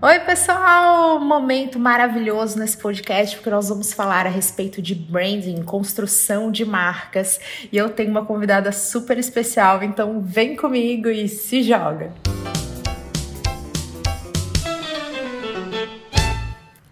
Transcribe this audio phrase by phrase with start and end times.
[0.00, 1.18] Oi, pessoal!
[1.18, 7.40] Momento maravilhoso nesse podcast, porque nós vamos falar a respeito de branding, construção de marcas.
[7.72, 12.12] E eu tenho uma convidada super especial, então vem comigo e se joga!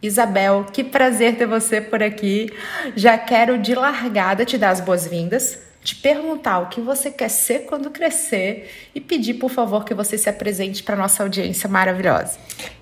[0.03, 2.53] Isabel, que prazer ter você por aqui.
[2.97, 7.61] Já quero de largada te dar as boas-vindas te perguntar o que você quer ser
[7.61, 12.37] quando crescer e pedir, por favor, que você se apresente para nossa audiência maravilhosa.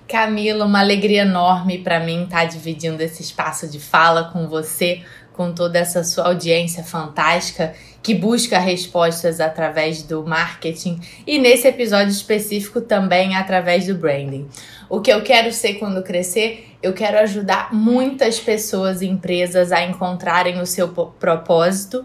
[0.07, 5.03] Camila, uma alegria enorme para mim estar tá dividindo esse espaço de fala com você,
[5.33, 12.11] com toda essa sua audiência fantástica que busca respostas através do marketing e nesse episódio
[12.11, 14.47] específico também através do branding.
[14.89, 19.83] O que eu quero ser quando crescer, eu quero ajudar muitas pessoas e empresas a
[19.83, 22.03] encontrarem o seu propósito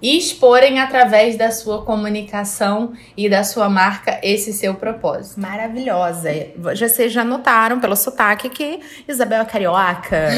[0.00, 5.40] e exporem através da sua comunicação e da sua marca esse seu propósito.
[5.40, 6.30] Maravilhosa.
[6.56, 10.28] Vocês já notaram pelo sotaque que Isabel é carioca.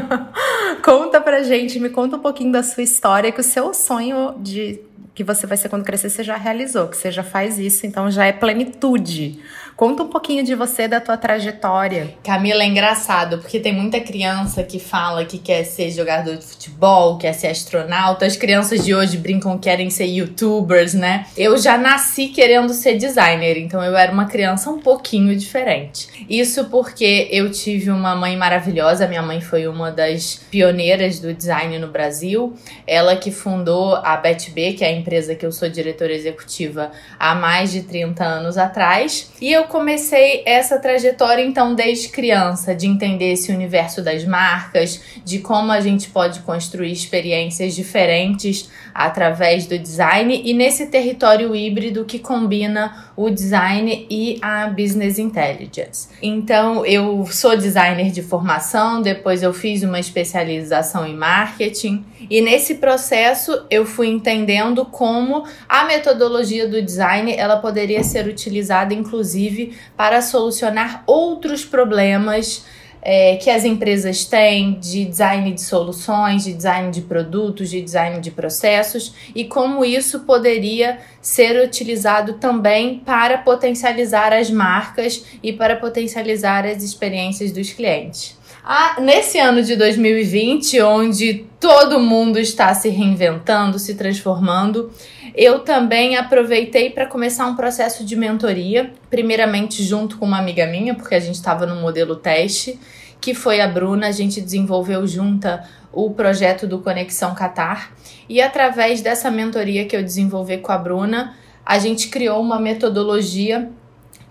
[0.84, 4.80] conta pra gente, me conta um pouquinho da sua história, que o seu sonho de
[5.14, 8.10] que você vai ser quando crescer, você já realizou, que você já faz isso, então
[8.10, 9.38] já é plenitude.
[9.76, 12.14] Conta um pouquinho de você, da tua trajetória.
[12.22, 17.18] Camila, é engraçado, porque tem muita criança que fala que quer ser jogador de futebol,
[17.18, 18.24] quer ser astronauta.
[18.24, 21.24] As crianças de hoje brincam que querem ser youtubers, né?
[21.34, 26.26] Eu já nasci querendo ser designer, então eu era uma criança um pouquinho diferente.
[26.28, 31.78] Isso porque eu tive uma mãe maravilhosa, minha mãe foi uma das pioneiras do design
[31.78, 32.54] no Brasil.
[32.86, 37.34] Ela que fundou a BetB, que é a empresa que eu sou diretora executiva há
[37.34, 39.32] mais de 30 anos atrás.
[39.40, 45.38] E eu comecei essa trajetória então desde criança, de entender esse universo das marcas, de
[45.38, 52.18] como a gente pode construir experiências diferentes através do design e nesse território híbrido que
[52.18, 56.08] combina o design e a business intelligence.
[56.22, 62.76] Então, eu sou designer de formação, depois eu fiz uma especialização em marketing e nesse
[62.76, 70.22] processo eu fui entendendo como a metodologia do design ela poderia ser utilizada inclusive para
[70.22, 72.64] solucionar outros problemas
[73.02, 78.20] é, que as empresas têm de design de soluções, de design de produtos, de design
[78.20, 85.74] de processos e como isso poderia ser utilizado também para potencializar as marcas e para
[85.74, 88.40] potencializar as experiências dos clientes.
[88.64, 94.88] Ah, nesse ano de 2020, onde todo mundo está se reinventando, se transformando,
[95.34, 100.94] eu também aproveitei para começar um processo de mentoria, primeiramente junto com uma amiga minha,
[100.94, 102.78] porque a gente estava no modelo teste,
[103.20, 107.92] que foi a Bruna, a gente desenvolveu junta o projeto do Conexão Qatar.
[108.28, 111.34] E através dessa mentoria que eu desenvolvi com a Bruna,
[111.66, 113.70] a gente criou uma metodologia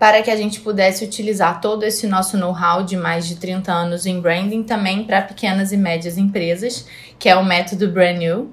[0.02, 4.04] para que a gente pudesse utilizar todo esse nosso know-how de mais de 30 anos
[4.04, 6.88] em branding também para pequenas e médias empresas,
[7.20, 8.50] que é o método Brand New.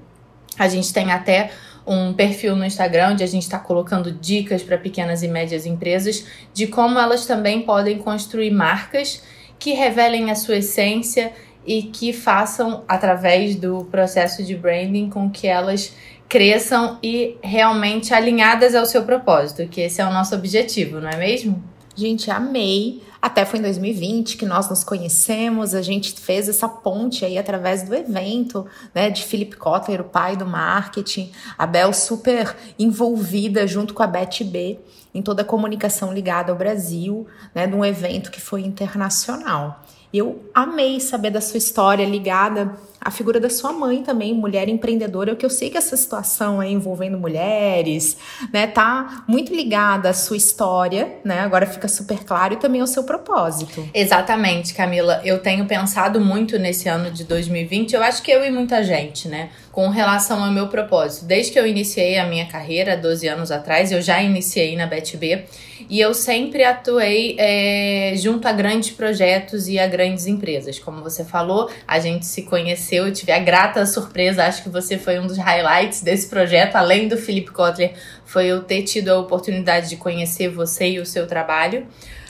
[0.59, 1.49] A gente tem até
[1.87, 6.23] um perfil no Instagram onde a gente está colocando dicas para pequenas e médias empresas
[6.53, 9.23] de como elas também podem construir marcas
[9.57, 11.33] que revelem a sua essência
[11.65, 15.95] e que façam, através do processo de branding, com que elas
[16.29, 21.17] cresçam e realmente alinhadas ao seu propósito, que esse é o nosso objetivo, não é
[21.17, 21.61] mesmo?
[21.95, 23.01] Gente, amei.
[23.21, 27.83] Até foi em 2020 que nós nos conhecemos, a gente fez essa ponte aí através
[27.83, 33.93] do evento, né, de Philip Kotler, o pai do marketing, a Bel super envolvida junto
[33.93, 34.79] com a Beth B
[35.13, 39.83] em toda a comunicação ligada ao Brasil, né, num evento que foi internacional.
[40.13, 45.35] Eu amei saber da sua história ligada à figura da sua mãe também, mulher empreendedora,
[45.35, 48.17] que eu sei que essa situação aí envolvendo mulheres,
[48.51, 51.39] né, tá muito ligada à sua história, né?
[51.39, 53.87] Agora fica super claro e também ao seu propósito.
[53.93, 55.21] Exatamente, Camila.
[55.23, 59.27] Eu tenho pensado muito nesse ano de 2020, eu acho que eu e muita gente,
[59.27, 59.49] né?
[59.71, 61.25] Com relação ao meu propósito.
[61.25, 65.45] Desde que eu iniciei a minha carreira, 12 anos atrás, eu já iniciei na BetB
[65.89, 70.79] e eu sempre atuei é, junto a grandes projetos e a grandes empresas.
[70.79, 74.97] Como você falou, a gente se conheceu, eu tive a grata surpresa, acho que você
[74.97, 77.93] foi um dos highlights desse projeto, além do Felipe Kotler,
[78.25, 81.87] foi eu ter tido a oportunidade de conhecer você e o seu trabalho.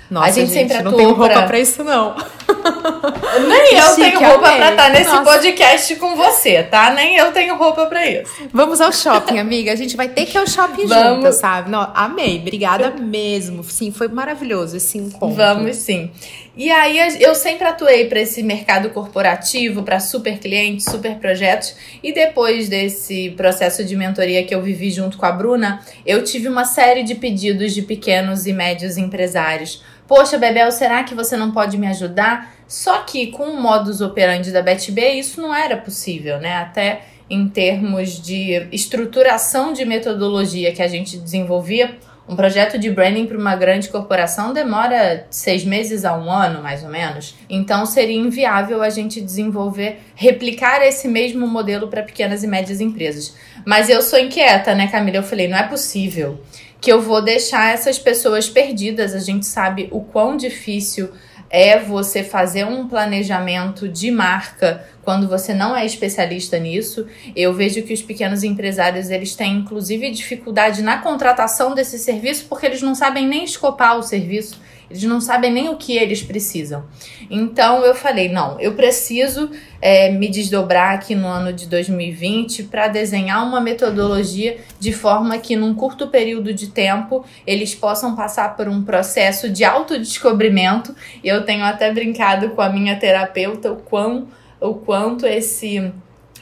[0.10, 1.44] Nossa, a gente, gente sempre não tem roupa pra...
[1.44, 2.16] pra isso, não.
[3.48, 4.58] Nem eu Chique, tenho roupa amei.
[4.58, 5.24] pra estar nesse Nossa.
[5.24, 6.92] podcast com você, tá?
[6.92, 8.32] Nem eu tenho roupa pra isso.
[8.52, 9.72] Vamos ao shopping, amiga.
[9.72, 11.24] A gente vai ter que ir ao shopping Vamos.
[11.24, 11.70] junto, sabe?
[11.70, 12.40] Não, amei.
[12.40, 13.64] Obrigada mesmo.
[13.64, 15.36] Sim, foi maravilhoso esse encontro.
[15.36, 16.12] Vamos sim.
[16.58, 21.76] E aí eu sempre atuei para esse mercado corporativo, para super clientes, super projetos.
[22.04, 26.50] E depois desse processo de mentoria que eu vivi junto com a Bruna, eu tive
[26.50, 31.52] uma série de pedidos de pequenos e médios empresários Poxa, Bebel, será que você não
[31.52, 32.56] pode me ajudar?
[32.68, 36.56] Só que com o modus operandi da BetB, isso não era possível, né?
[36.56, 41.96] Até em termos de estruturação de metodologia que a gente desenvolvia
[42.28, 46.84] um projeto de branding para uma grande corporação demora seis meses a um ano, mais
[46.84, 47.36] ou menos.
[47.50, 53.36] Então seria inviável a gente desenvolver, replicar esse mesmo modelo para pequenas e médias empresas.
[53.66, 55.18] Mas eu sou inquieta, né, Camila?
[55.18, 56.40] Eu falei, não é possível
[56.82, 59.14] que eu vou deixar essas pessoas perdidas.
[59.14, 61.10] A gente sabe o quão difícil
[61.50, 67.08] é você fazer um planejamento de marca quando você não é especialista nisso.
[67.36, 72.68] Eu vejo que os pequenos empresários eles têm inclusive dificuldade na contratação desse serviço porque
[72.68, 74.62] eles não sabem nem escopar o serviço.
[74.90, 76.84] Eles não sabem nem o que eles precisam.
[77.30, 79.52] Então eu falei: não, eu preciso
[79.82, 85.56] é, me desdobrar aqui no ano de 2020 para desenhar uma metodologia de forma que,
[85.56, 90.96] num curto período de tempo, eles possam passar por um processo de autodescobrimento.
[91.24, 94.28] E eu tenho até brincado com a minha terapeuta o quão
[94.62, 95.92] o quanto esse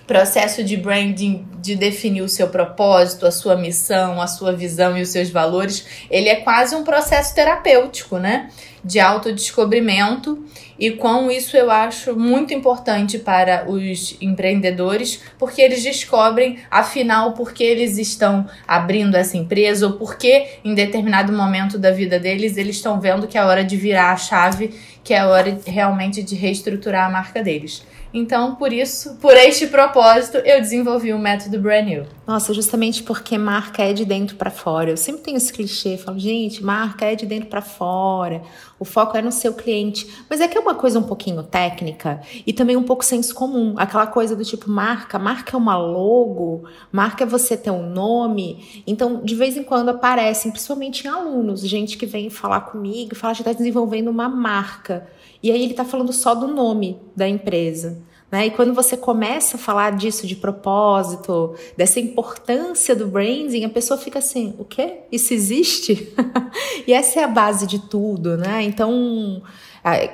[0.08, 5.02] processo de branding, de definir o seu propósito, a sua missão, a sua visão e
[5.02, 8.50] os seus valores, ele é quase um processo terapêutico, né?
[8.84, 10.46] De autodescobrimento
[10.80, 17.52] e com isso eu acho muito importante para os empreendedores, porque eles descobrem, afinal, por
[17.52, 22.58] que eles estão abrindo essa empresa ou por que em determinado momento da vida deles
[22.58, 26.36] eles estão vendo que é hora de virar a chave, que é hora realmente de
[26.36, 27.84] reestruturar a marca deles.
[28.14, 32.06] Então, por isso, por este propósito, eu desenvolvi o método Brand New.
[32.26, 34.90] Nossa, justamente porque marca é de dentro para fora.
[34.90, 38.42] Eu sempre tenho esse clichê, falo, gente, marca é de dentro para fora.
[38.80, 40.08] O foco é no seu cliente.
[40.30, 43.74] Mas é que é uma coisa um pouquinho técnica e também um pouco senso comum.
[43.78, 48.84] Aquela coisa do tipo marca, marca é uma logo, marca é você ter um nome.
[48.86, 53.34] Então, de vez em quando aparecem, principalmente em alunos, gente que vem falar comigo, fala
[53.34, 55.08] que está desenvolvendo uma marca.
[55.42, 58.02] E aí ele está falando só do nome da empresa.
[58.30, 58.48] Né?
[58.48, 63.98] E quando você começa a falar disso de propósito, dessa importância do branding, a pessoa
[63.98, 65.00] fica assim: o quê?
[65.12, 66.14] Isso existe?
[66.86, 68.64] e essa é a base de tudo, né?
[68.64, 69.42] Então,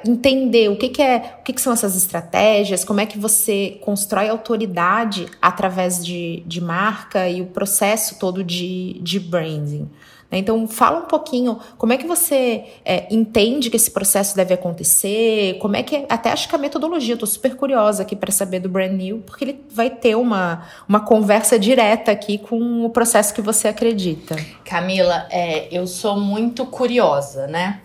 [0.05, 3.79] entender o que, que é, o que, que, são essas estratégias, como é que você
[3.81, 9.89] constrói autoridade através de, de marca e o processo todo de, de branding.
[10.33, 10.39] Né?
[10.39, 15.59] Então, fala um pouquinho como é que você é, entende que esse processo deve acontecer,
[15.59, 16.05] como é que.
[16.09, 19.43] Até acho que a metodologia, estou super curiosa aqui para saber do Brand New, porque
[19.45, 24.35] ele vai ter uma, uma conversa direta aqui com o processo que você acredita.
[24.65, 27.81] Camila, é, eu sou muito curiosa, né?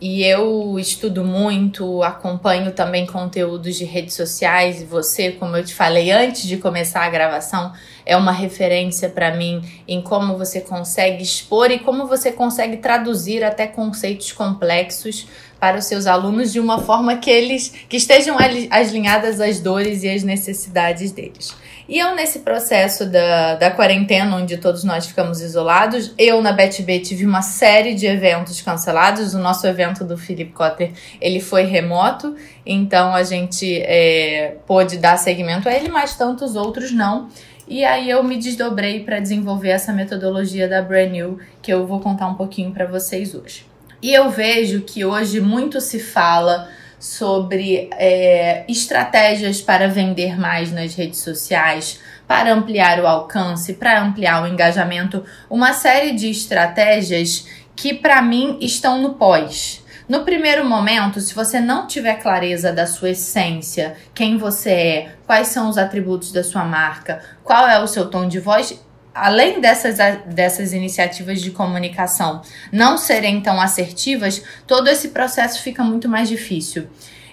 [0.00, 5.72] E eu estudo muito, acompanho também conteúdos de redes sociais e você, como eu te
[5.72, 7.72] falei antes de começar a gravação,
[8.06, 13.42] é uma referência para mim em como você consegue expor e como você consegue traduzir
[13.44, 15.26] até conceitos complexos
[15.58, 18.36] para os seus alunos de uma forma que eles que estejam
[18.70, 21.54] alinhadas às dores e às necessidades deles.
[21.86, 27.00] E eu, nesse processo da, da quarentena, onde todos nós ficamos isolados, eu na BetB
[27.00, 29.34] tive uma série de eventos cancelados.
[29.34, 32.34] O nosso evento do Philip Cotter, ele foi remoto,
[32.64, 37.28] então a gente é, pôde dar seguimento a ele, mas tantos outros não.
[37.66, 42.00] E aí eu me desdobrei para desenvolver essa metodologia da Brand New, que eu vou
[42.00, 43.66] contar um pouquinho para vocês hoje.
[44.02, 46.68] E eu vejo que hoje muito se fala
[46.98, 54.42] sobre é, estratégias para vender mais nas redes sociais, para ampliar o alcance, para ampliar
[54.42, 59.83] o engajamento, uma série de estratégias que para mim estão no pós.
[60.06, 65.48] No primeiro momento, se você não tiver clareza da sua essência, quem você é, quais
[65.48, 68.78] são os atributos da sua marca, qual é o seu tom de voz,
[69.14, 69.96] além dessas,
[70.26, 76.86] dessas iniciativas de comunicação não serem tão assertivas, todo esse processo fica muito mais difícil.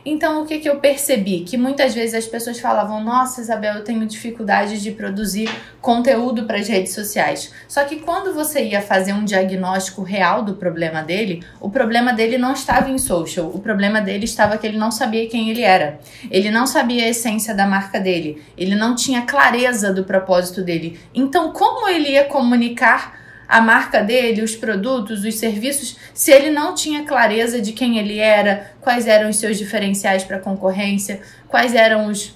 [0.03, 1.41] Então, o que, que eu percebi?
[1.41, 6.57] Que muitas vezes as pessoas falavam: Nossa, Isabel, eu tenho dificuldade de produzir conteúdo para
[6.57, 7.53] as redes sociais.
[7.67, 12.37] Só que quando você ia fazer um diagnóstico real do problema dele, o problema dele
[12.37, 15.99] não estava em social, o problema dele estava que ele não sabia quem ele era.
[16.29, 20.99] Ele não sabia a essência da marca dele, ele não tinha clareza do propósito dele.
[21.13, 23.20] Então, como ele ia comunicar?
[23.51, 28.17] A marca dele, os produtos, os serviços, se ele não tinha clareza de quem ele
[28.17, 32.33] era, quais eram os seus diferenciais para a concorrência, quais eram os,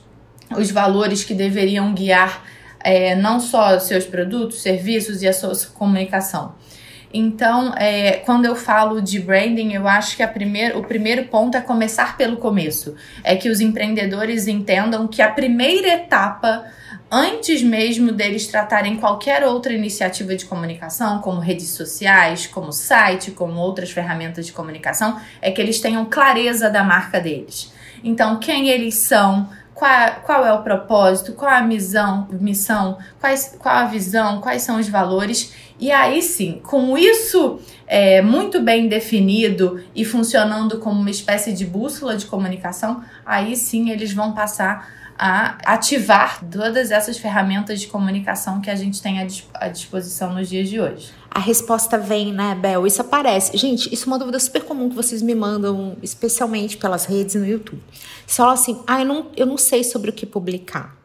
[0.57, 2.43] os valores que deveriam guiar
[2.81, 6.53] é, não só seus produtos, serviços e a sua comunicação.
[7.13, 11.61] Então, é, quando eu falo de branding, eu acho que primeir, o primeiro ponto é
[11.61, 12.93] começar pelo começo.
[13.23, 16.65] É que os empreendedores entendam que a primeira etapa
[17.15, 23.57] antes mesmo deles tratarem qualquer outra iniciativa de comunicação, como redes sociais, como site, como
[23.57, 27.71] outras ferramentas de comunicação, é que eles tenham clareza da marca deles.
[28.03, 33.75] Então, quem eles são, qual, qual é o propósito, qual a missão, missão quais, qual
[33.75, 35.53] a visão, quais são os valores.
[35.79, 41.65] E aí sim, com isso é, muito bem definido e funcionando como uma espécie de
[41.65, 48.59] bússola de comunicação, aí sim eles vão passar a ativar todas essas ferramentas de comunicação
[48.59, 49.19] que a gente tem
[49.53, 51.13] à disposição nos dias de hoje.
[51.29, 52.87] A resposta vem, né, Bel?
[52.87, 53.57] Isso aparece.
[53.57, 57.45] Gente, isso é uma dúvida super comum que vocês me mandam, especialmente pelas redes no
[57.45, 57.81] YouTube.
[58.25, 60.95] Você fala assim: ah, eu não, eu não sei sobre o que publicar.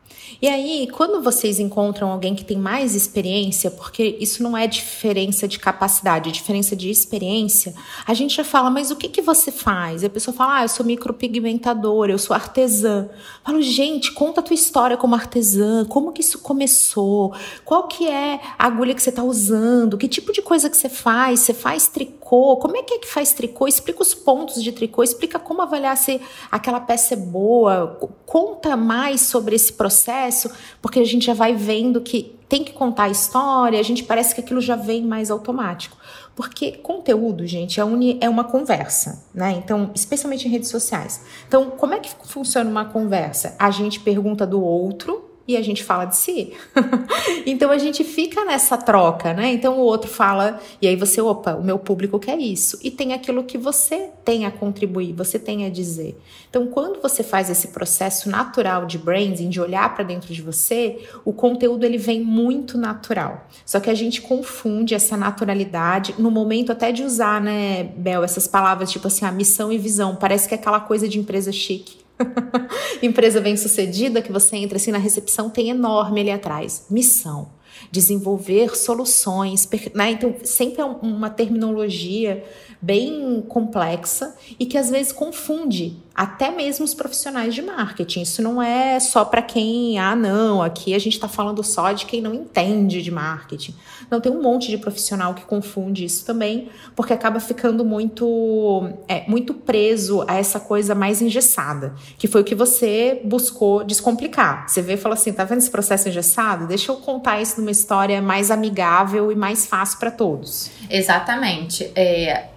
[0.40, 5.46] E aí, quando vocês encontram alguém que tem mais experiência, porque isso não é diferença
[5.48, 7.74] de capacidade, é diferença de experiência,
[8.06, 10.02] a gente já fala, mas o que, que você faz?
[10.02, 13.08] E a pessoa fala, ah, eu sou micropigmentadora, eu sou artesã.
[13.10, 17.34] Eu falo, gente, conta a tua história como artesã, como que isso começou,
[17.64, 20.88] qual que é a agulha que você está usando, que tipo de coisa que você
[20.88, 23.66] faz, você faz tricô, como é que é que faz tricô?
[23.66, 26.20] Explica os pontos de tricô, explica como avaliar se
[26.50, 30.50] aquela peça é boa, conta mais sobre esse processo processo,
[30.82, 34.34] porque a gente já vai vendo que tem que contar a história, a gente parece
[34.34, 35.96] que aquilo já vem mais automático.
[36.34, 37.84] Porque conteúdo, gente, é,
[38.20, 39.52] é uma conversa, né?
[39.52, 41.22] Então, especialmente em redes sociais.
[41.46, 43.54] Então, como é que funciona uma conversa?
[43.58, 46.52] A gente pergunta do outro e a gente fala de si.
[47.44, 49.52] então a gente fica nessa troca, né?
[49.52, 52.78] Então o outro fala, e aí você, opa, o meu público quer isso.
[52.82, 56.16] E tem aquilo que você tem a contribuir, você tem a dizer.
[56.48, 61.00] Então quando você faz esse processo natural de branding, de olhar para dentro de você,
[61.24, 63.46] o conteúdo ele vem muito natural.
[63.64, 68.46] Só que a gente confunde essa naturalidade no momento até de usar, né, Bel, essas
[68.46, 70.16] palavras tipo assim, a missão e visão.
[70.16, 71.99] Parece que é aquela coisa de empresa chique.
[73.02, 77.48] Empresa bem-sucedida que você entra assim na recepção tem enorme ali atrás, missão,
[77.90, 80.12] desenvolver soluções, né?
[80.12, 82.44] Então sempre é uma terminologia
[82.80, 88.22] bem complexa e que às vezes confunde até mesmo os profissionais de marketing.
[88.22, 92.06] Isso não é só para quem, ah, não, aqui a gente está falando só de
[92.06, 93.74] quem não entende de marketing.
[94.10, 99.24] Não, tem um monte de profissional que confunde isso também, porque acaba ficando muito, é,
[99.28, 104.68] muito preso a essa coisa mais engessada, que foi o que você buscou descomplicar.
[104.68, 106.66] Você vê e fala assim: tá vendo esse processo engessado?
[106.66, 110.70] Deixa eu contar isso numa história mais amigável e mais fácil para todos.
[110.90, 111.90] Exatamente.
[111.94, 112.49] É,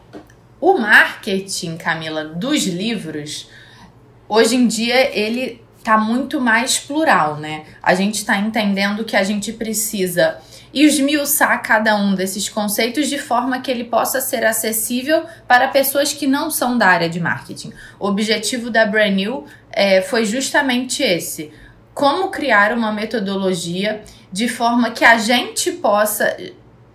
[0.63, 3.49] o marketing, Camila, dos livros,
[4.29, 7.65] hoje em dia ele tá muito mais plural, né?
[7.81, 10.37] A gente está entendendo que a gente precisa
[10.73, 16.25] esmiuçar cada um desses conceitos de forma que ele possa ser acessível para pessoas que
[16.25, 17.73] não são da área de marketing.
[17.99, 21.51] O objetivo da Brand New é, foi justamente esse:
[21.93, 24.01] como criar uma metodologia
[24.31, 26.37] de forma que a gente possa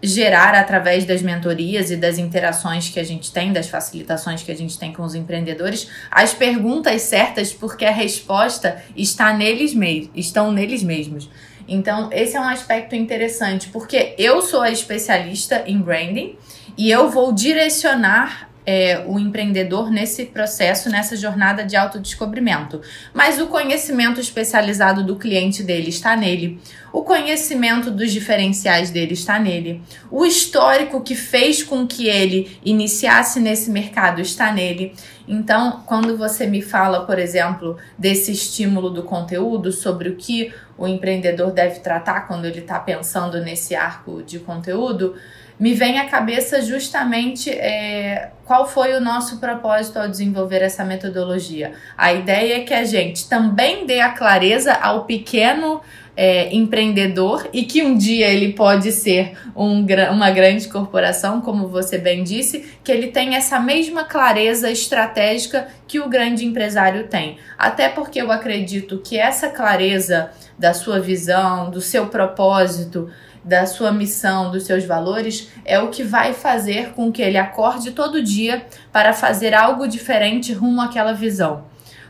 [0.03, 4.57] gerar através das mentorias e das interações que a gente tem, das facilitações que a
[4.57, 10.53] gente tem com os empreendedores, as perguntas certas, porque a resposta está neles mesmos, estão
[10.53, 11.29] neles mesmos.
[11.67, 16.37] Então, esse é um aspecto interessante, porque eu sou a especialista em branding
[16.77, 22.83] e eu vou direcionar é, o empreendedor nesse processo, nessa jornada de autodescobrimento.
[23.15, 26.61] Mas o conhecimento especializado do cliente dele está nele.
[26.93, 29.81] O conhecimento dos diferenciais dele está nele.
[30.11, 34.93] O histórico que fez com que ele iniciasse nesse mercado está nele.
[35.27, 40.87] Então, quando você me fala, por exemplo, desse estímulo do conteúdo, sobre o que o
[40.87, 45.15] empreendedor deve tratar quando ele está pensando nesse arco de conteúdo,
[45.59, 51.73] me vem à cabeça justamente é, qual foi o nosso propósito ao desenvolver essa metodologia.
[51.97, 55.81] A ideia é que a gente também dê a clareza ao pequeno
[56.21, 61.97] é, empreendedor e que um dia ele pode ser um, uma grande corporação, como você
[61.97, 67.39] bem disse, que ele tem essa mesma clareza estratégica que o grande empresário tem.
[67.57, 73.09] Até porque eu acredito que essa clareza da sua visão, do seu propósito,
[73.49, 77.93] da sua missão, dos seus valores, é o que vai fazer com que ele acorde
[77.93, 81.65] todo dia para fazer algo diferente rumo àquela visão,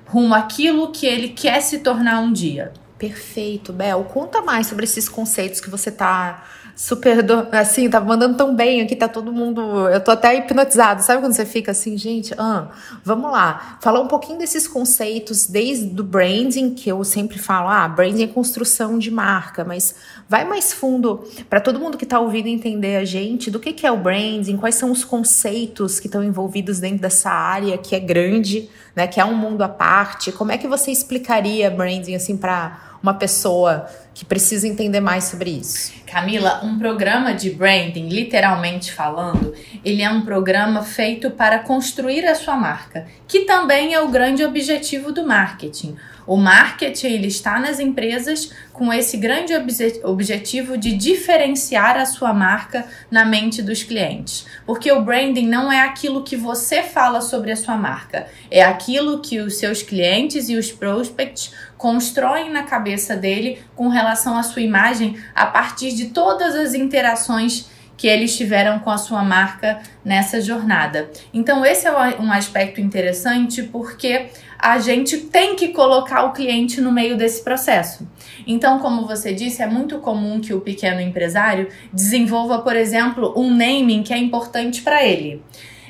[0.05, 2.73] rumo àquilo que ele quer se tornar um dia.
[2.99, 4.03] Perfeito, Bel.
[4.05, 6.43] Conta mais sobre esses conceitos que você está
[6.79, 11.03] super, do, assim, tá mandando tão bem aqui, tá todo mundo, eu tô até hipnotizado,
[11.03, 12.69] sabe quando você fica assim, gente, ah,
[13.03, 17.89] vamos lá, falar um pouquinho desses conceitos desde o branding, que eu sempre falo, ah,
[17.89, 19.97] branding é construção de marca, mas
[20.29, 23.85] vai mais fundo para todo mundo que tá ouvindo entender a gente, do que que
[23.85, 27.99] é o branding, quais são os conceitos que estão envolvidos dentro dessa área que é
[27.99, 32.37] grande, né, que é um mundo à parte, como é que você explicaria branding, assim,
[32.37, 35.93] para uma pessoa que precisa entender mais sobre isso?
[36.07, 42.35] Camila, um programa de branding, literalmente falando, ele é um programa feito para construir a
[42.35, 45.97] sua marca, que também é o grande objetivo do marketing.
[46.27, 52.35] O marketing ele está nas empresas com esse grande obje objetivo de diferenciar a sua
[52.35, 54.47] marca na mente dos clientes.
[54.67, 59.21] Porque o branding não é aquilo que você fala sobre a sua marca, é aquilo
[59.21, 64.61] que os seus clientes e os prospects constroem na cabeça dele com relação à sua
[64.61, 70.41] imagem a partir de todas as interações que eles tiveram com a sua marca nessa
[70.41, 71.11] jornada.
[71.35, 76.93] Então, esse é um aspecto interessante porque a gente tem que colocar o cliente no
[76.93, 78.09] meio desse processo.
[78.47, 83.51] Então, como você disse, é muito comum que o pequeno empresário desenvolva, por exemplo, um
[83.51, 85.43] naming que é importante para ele.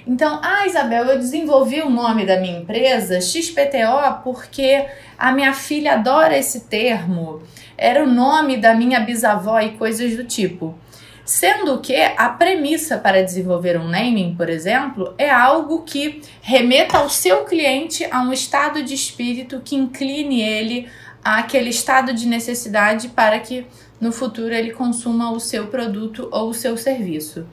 [0.07, 4.87] Então, ah, Isabel, eu desenvolvi o nome da minha empresa XPTO porque
[5.19, 7.43] a minha filha adora esse termo.
[7.77, 10.77] Era o nome da minha bisavó e coisas do tipo.
[11.25, 17.11] Sendo que a premissa para desenvolver um naming, por exemplo, é algo que remeta ao
[17.11, 20.89] seu cliente a um estado de espírito que incline ele
[21.23, 23.67] àquele estado de necessidade para que
[24.01, 27.47] no futuro ele consuma o seu produto ou o seu serviço.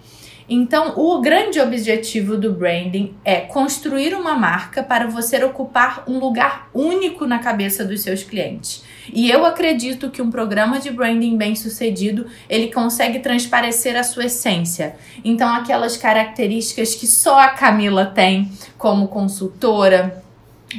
[0.48, 6.70] Então, o grande objetivo do branding é construir uma marca para você ocupar um lugar
[6.74, 8.84] único na cabeça dos seus clientes.
[9.12, 14.26] E eu acredito que um programa de branding bem sucedido, ele consegue transparecer a sua
[14.26, 14.96] essência.
[15.24, 20.24] Então, aquelas características que só a Camila tem como consultora,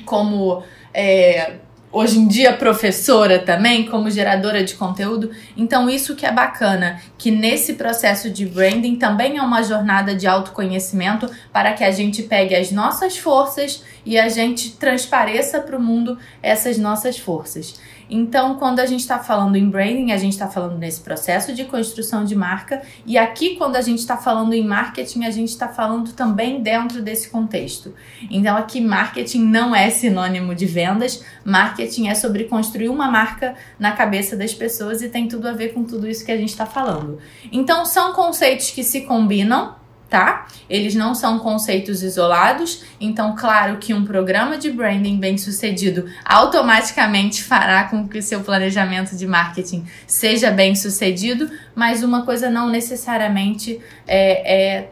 [0.05, 0.63] como
[0.95, 1.57] é,
[1.97, 5.31] hoje em dia professora também, como geradora de conteúdo.
[5.57, 10.27] Então, isso que é bacana, que nesse processo de branding também é uma jornada de
[10.27, 15.83] autoconhecimento para que a gente pegue as nossas forças e a gente transpareça para o
[15.83, 17.81] mundo essas nossas forças.
[18.09, 21.65] Então, quando a gente está falando em branding, a gente está falando nesse processo de
[21.65, 25.69] construção de marca, e aqui, quando a gente está falando em marketing, a gente está
[25.69, 27.95] falando também dentro desse contexto.
[28.31, 33.93] Então, aqui, marketing não é sinônimo de vendas, marketing é sobre construir uma marca na
[33.93, 36.67] cabeça das pessoas e tem tudo a ver com tudo isso que a gente está
[36.67, 37.19] falando.
[37.51, 40.47] Então, são conceitos que se combinam tá?
[40.71, 47.43] Eles não são conceitos isolados, então, claro que um programa de branding bem sucedido automaticamente
[47.43, 52.69] fará com que o seu planejamento de marketing seja bem sucedido, mas uma coisa não
[52.69, 54.91] necessariamente é, é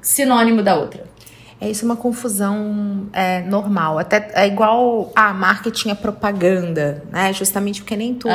[0.00, 1.07] sinônimo da outra.
[1.60, 3.98] É isso é uma confusão é, normal.
[3.98, 7.32] Até é igual a ah, marketing é propaganda, né?
[7.32, 8.32] Justamente porque nem tudo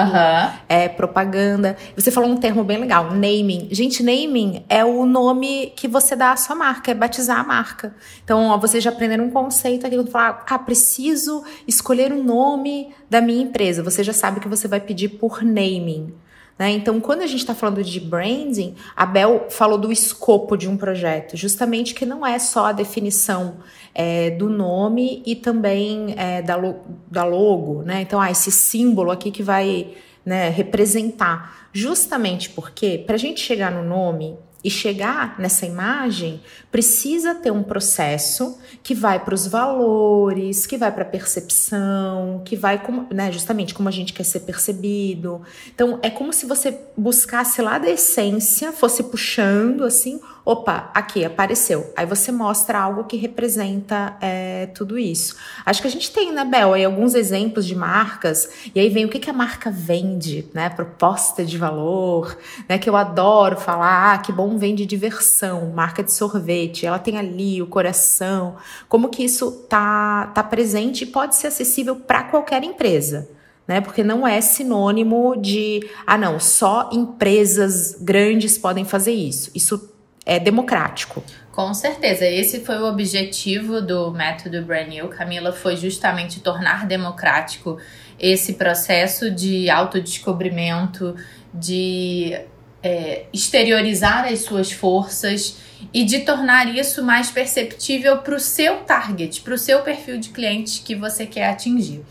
[0.68, 1.78] é propaganda.
[1.96, 3.70] Você falou um termo bem legal, naming.
[3.72, 7.96] Gente, naming é o nome que você dá à sua marca, é batizar a marca.
[8.24, 12.94] Então, ó, vocês já aprenderam um conceito aqui quando falar, ah, preciso escolher o nome
[13.10, 13.82] da minha empresa.
[13.84, 16.14] Você já sabe que você vai pedir por naming.
[16.58, 16.72] Né?
[16.72, 20.78] Então, quando a gente está falando de branding, a Bel falou do escopo de um
[20.78, 23.58] projeto, justamente que não é só a definição
[23.94, 26.76] é, do nome e também é, da, lo
[27.10, 28.02] da logo, né?
[28.02, 29.94] Então, ah, esse símbolo aqui que vai
[30.26, 31.70] né, representar.
[31.74, 37.62] Justamente porque, para a gente chegar no nome, e chegar nessa imagem, precisa ter um
[37.62, 43.74] processo que vai para os valores, que vai para a percepção, que vai né, justamente
[43.74, 45.42] como a gente quer ser percebido.
[45.74, 51.92] Então é como se você buscasse lá da essência, fosse puxando assim opa, aqui apareceu.
[51.96, 55.38] Aí você mostra algo que representa é, tudo isso.
[55.66, 59.06] Acho que a gente tem, né, Bel, aí alguns exemplos de marcas, e aí vem
[59.06, 60.70] o que, que a marca vende, né?
[60.70, 62.78] Proposta de valor, né?
[62.78, 67.62] Que eu adoro falar, ah, que bom vende diversão, marca de sorvete, ela tem ali
[67.62, 68.56] o coração,
[68.88, 73.30] como que isso tá, tá presente e pode ser acessível para qualquer empresa.
[73.68, 73.80] Né?
[73.80, 79.50] Porque não é sinônimo de, ah, não, só empresas grandes podem fazer isso.
[79.56, 79.90] Isso
[80.26, 81.24] é democrático.
[81.52, 87.78] Com certeza, esse foi o objetivo do método Brand New, Camila, foi justamente tornar democrático
[88.20, 91.16] esse processo de autodescobrimento,
[91.54, 92.40] de
[92.84, 95.58] é, exteriorizar as suas forças
[95.94, 100.30] e de tornar isso mais perceptível para o seu target, para o seu perfil de
[100.30, 102.04] cliente que você quer atingir.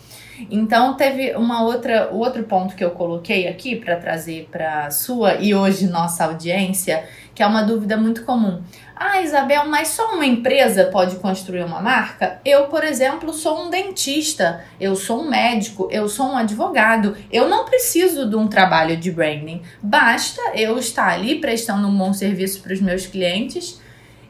[0.50, 5.54] Então teve uma outra outro ponto que eu coloquei aqui para trazer para sua e
[5.54, 7.04] hoje nossa audiência,
[7.34, 8.62] que é uma dúvida muito comum.
[8.94, 12.40] Ah, Isabel, mas só uma empresa pode construir uma marca?
[12.44, 17.16] Eu, por exemplo, sou um dentista, eu sou um médico, eu sou um advogado.
[17.30, 19.62] Eu não preciso de um trabalho de branding.
[19.82, 23.80] Basta eu estar ali prestando um bom serviço para os meus clientes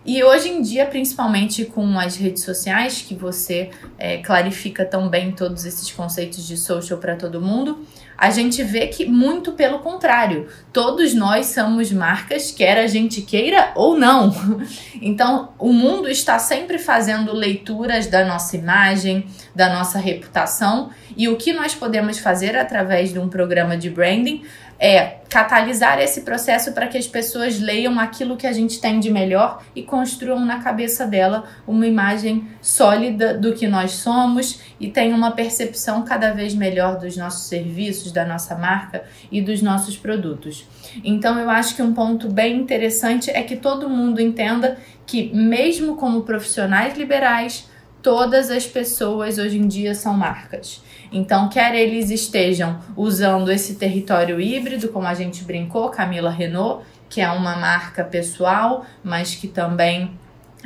[0.05, 5.31] E hoje em dia, principalmente com as redes sociais, que você é, clarifica tão bem
[5.31, 7.87] todos esses conceitos de social para todo mundo,
[8.23, 13.73] a gente vê que muito pelo contrário, todos nós somos marcas, quer a gente queira
[13.75, 14.33] ou não.
[15.05, 21.37] Então, o mundo está sempre fazendo leituras da nossa imagem, da nossa reputação, e o
[21.37, 24.45] que nós podemos fazer através de um programa de branding
[24.83, 29.13] é catalisar esse processo para que as pessoas leiam aquilo que a gente tem de
[29.13, 35.17] melhor e construam na cabeça dela uma imagem sólida do que nós somos e tenham
[35.17, 40.67] uma percepção cada vez melhor dos nossos serviços, da nossa marca e dos nossos produtos.
[41.05, 45.95] Então eu acho que um ponto bem interessante é que todo mundo entenda que mesmo
[45.95, 47.69] como profissionais liberais,
[48.03, 50.83] todas as pessoas hoje em dia são marcas.
[51.13, 57.21] Então, quer eles estejam usando esse território híbrido, como a gente brincou, Camila Renault, que
[57.21, 60.19] é uma marca pessoal, mas que também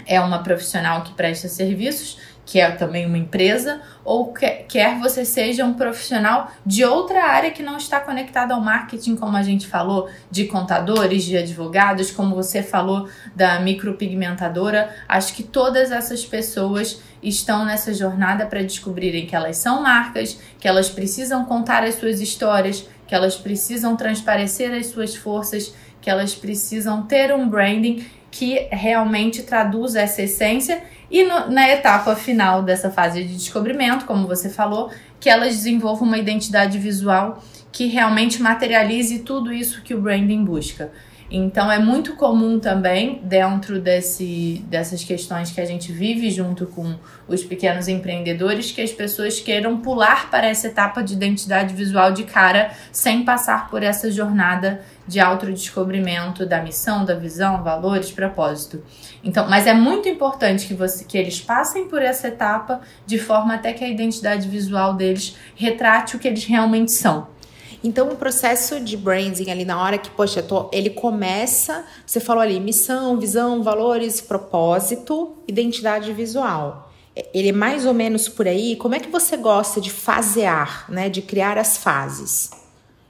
[0.06, 5.64] é uma profissional que presta serviços, que é também uma empresa, ou quer você seja
[5.64, 10.08] um profissional de outra área que não está conectada ao marketing, como a gente falou,
[10.30, 14.94] de contadores, de advogados, como você falou da micropigmentadora.
[15.08, 20.68] Acho que todas essas pessoas estão nessa jornada para descobrirem que elas são marcas, que
[20.68, 26.32] elas precisam contar as suas histórias, que elas precisam transparecer as suas forças, que elas
[26.32, 32.90] precisam ter um branding que realmente traduz essa essência e no, na etapa final dessa
[32.90, 34.90] fase de descobrimento, como você falou,
[35.20, 40.90] que elas desenvolvam uma identidade visual que realmente materialize tudo isso que o branding busca.
[41.30, 46.94] Então é muito comum também, dentro desse, dessas questões que a gente vive junto com
[47.26, 52.22] os pequenos empreendedores, que as pessoas queiram pular para essa etapa de identidade visual de
[52.22, 58.82] cara, sem passar por essa jornada de autodescobrimento da missão, da visão, valores, propósito.
[59.22, 63.54] Então, mas é muito importante que, você, que eles passem por essa etapa de forma
[63.54, 67.28] até que a identidade visual deles retrate o que eles realmente são.
[67.82, 72.42] Então, o processo de branding ali na hora que, poxa, tô, ele começa, você falou
[72.42, 76.92] ali, missão, visão, valores, propósito, identidade visual.
[77.32, 78.76] Ele é mais ou menos por aí.
[78.76, 82.50] Como é que você gosta de fasear, né, de criar as fases?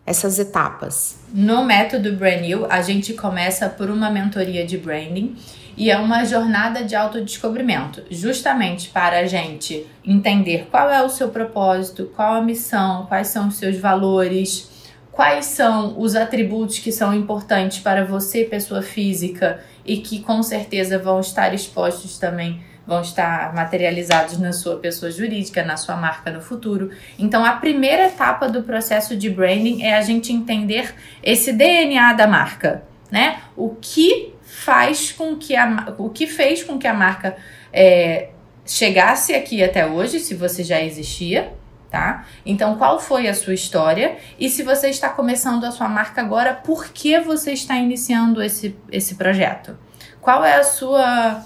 [0.05, 1.17] Essas etapas.
[1.35, 5.37] No método Brand New, a gente começa por uma mentoria de branding
[5.77, 11.29] e é uma jornada de autodescobrimento, justamente para a gente entender qual é o seu
[11.29, 14.71] propósito, qual a missão, quais são os seus valores,
[15.13, 20.99] quais são os atributos que são importantes para você, pessoa física, e que com certeza
[20.99, 26.41] vão estar expostos também vão estar materializados na sua pessoa jurídica, na sua marca no
[26.41, 26.91] futuro.
[27.19, 32.27] Então, a primeira etapa do processo de branding é a gente entender esse DNA da
[32.27, 33.41] marca, né?
[33.57, 34.36] O que
[34.67, 37.37] faz com que a, o que fez com que a marca
[37.73, 38.31] é,
[38.67, 41.53] chegasse aqui até hoje, se você já existia,
[41.89, 42.27] tá?
[42.45, 44.17] Então, qual foi a sua história?
[44.41, 48.77] E se você está começando a sua marca agora, por que você está iniciando esse,
[48.91, 49.79] esse projeto?
[50.21, 51.45] Qual é a sua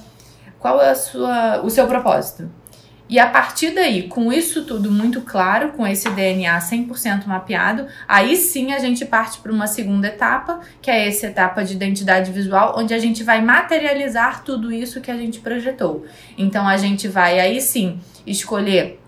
[0.59, 2.50] qual é a sua o seu propósito?
[3.11, 8.37] E a partir daí, com isso tudo muito claro, com esse DNA 100% mapeado, aí
[8.37, 12.77] sim a gente parte para uma segunda etapa, que é essa etapa de identidade visual,
[12.79, 16.07] onde a gente vai materializar tudo isso que a gente projetou.
[16.38, 18.99] Então a gente vai aí sim escolher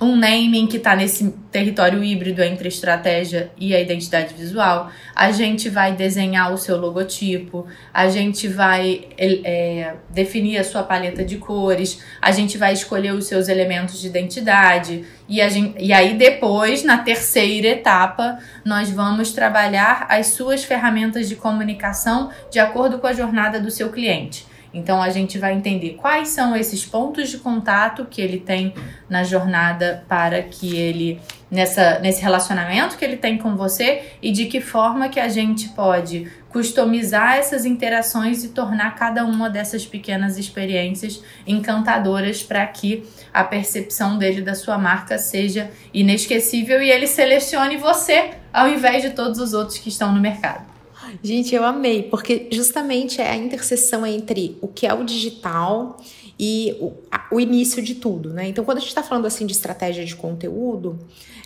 [0.00, 4.90] um naming que está nesse território híbrido entre estratégia e a identidade visual.
[5.14, 11.24] A gente vai desenhar o seu logotipo, a gente vai é, definir a sua paleta
[11.24, 15.04] de cores, a gente vai escolher os seus elementos de identidade.
[15.28, 21.28] E, a gente, e aí, depois, na terceira etapa, nós vamos trabalhar as suas ferramentas
[21.28, 24.46] de comunicação de acordo com a jornada do seu cliente.
[24.78, 28.72] Então a gente vai entender quais são esses pontos de contato que ele tem
[29.08, 34.46] na jornada para que ele nessa nesse relacionamento que ele tem com você e de
[34.46, 40.38] que forma que a gente pode customizar essas interações e tornar cada uma dessas pequenas
[40.38, 47.76] experiências encantadoras para que a percepção dele da sua marca seja inesquecível e ele selecione
[47.76, 50.77] você ao invés de todos os outros que estão no mercado.
[51.22, 55.98] Gente, eu amei, porque justamente é a interseção entre o que é o digital
[56.38, 58.48] e o, a, o início de tudo, né?
[58.48, 60.98] Então, quando a gente está falando assim de estratégia de conteúdo,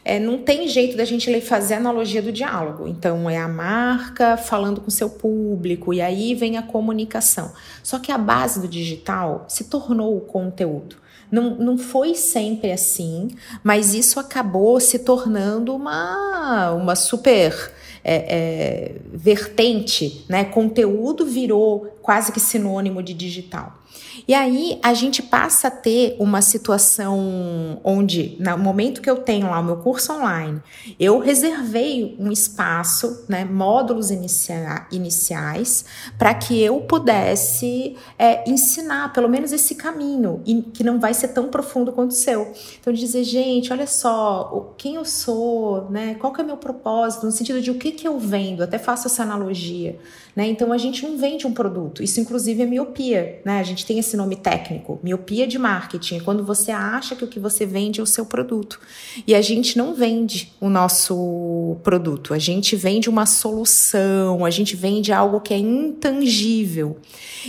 [0.05, 2.87] é, não tem jeito da gente fazer analogia do diálogo.
[2.87, 7.53] Então, é a marca falando com seu público, e aí vem a comunicação.
[7.83, 10.97] Só que a base do digital se tornou o conteúdo.
[11.31, 13.29] Não, não foi sempre assim,
[13.65, 17.73] mas isso acabou se tornando uma, uma super
[18.05, 20.45] é, é, vertente, né?
[20.45, 23.83] Conteúdo virou quase que sinônimo de digital.
[24.27, 29.51] E aí a gente passa a ter uma situação onde, no momento que eu tenho
[29.51, 30.61] lá o meu curso online,
[30.99, 35.85] eu reservei um espaço, né, módulos inicia iniciais,
[36.19, 41.29] para que eu pudesse é, ensinar pelo menos esse caminho, e que não vai ser
[41.29, 42.53] tão profundo quanto o seu.
[42.81, 47.27] Então, dizer, gente, olha só, quem eu sou, né, qual que é o meu propósito,
[47.27, 49.99] no sentido de o que, que eu vendo, até faço essa analogia.
[50.35, 50.49] Né?
[50.49, 52.03] Então a gente não vende um produto.
[52.03, 53.41] Isso, inclusive, é miopia.
[53.45, 53.59] Né?
[53.59, 56.19] A gente tem esse nome técnico, miopia de marketing.
[56.19, 58.81] É quando você acha que o que você vende é o seu produto.
[59.27, 62.33] E a gente não vende o nosso produto.
[62.33, 66.97] A gente vende uma solução, a gente vende algo que é intangível.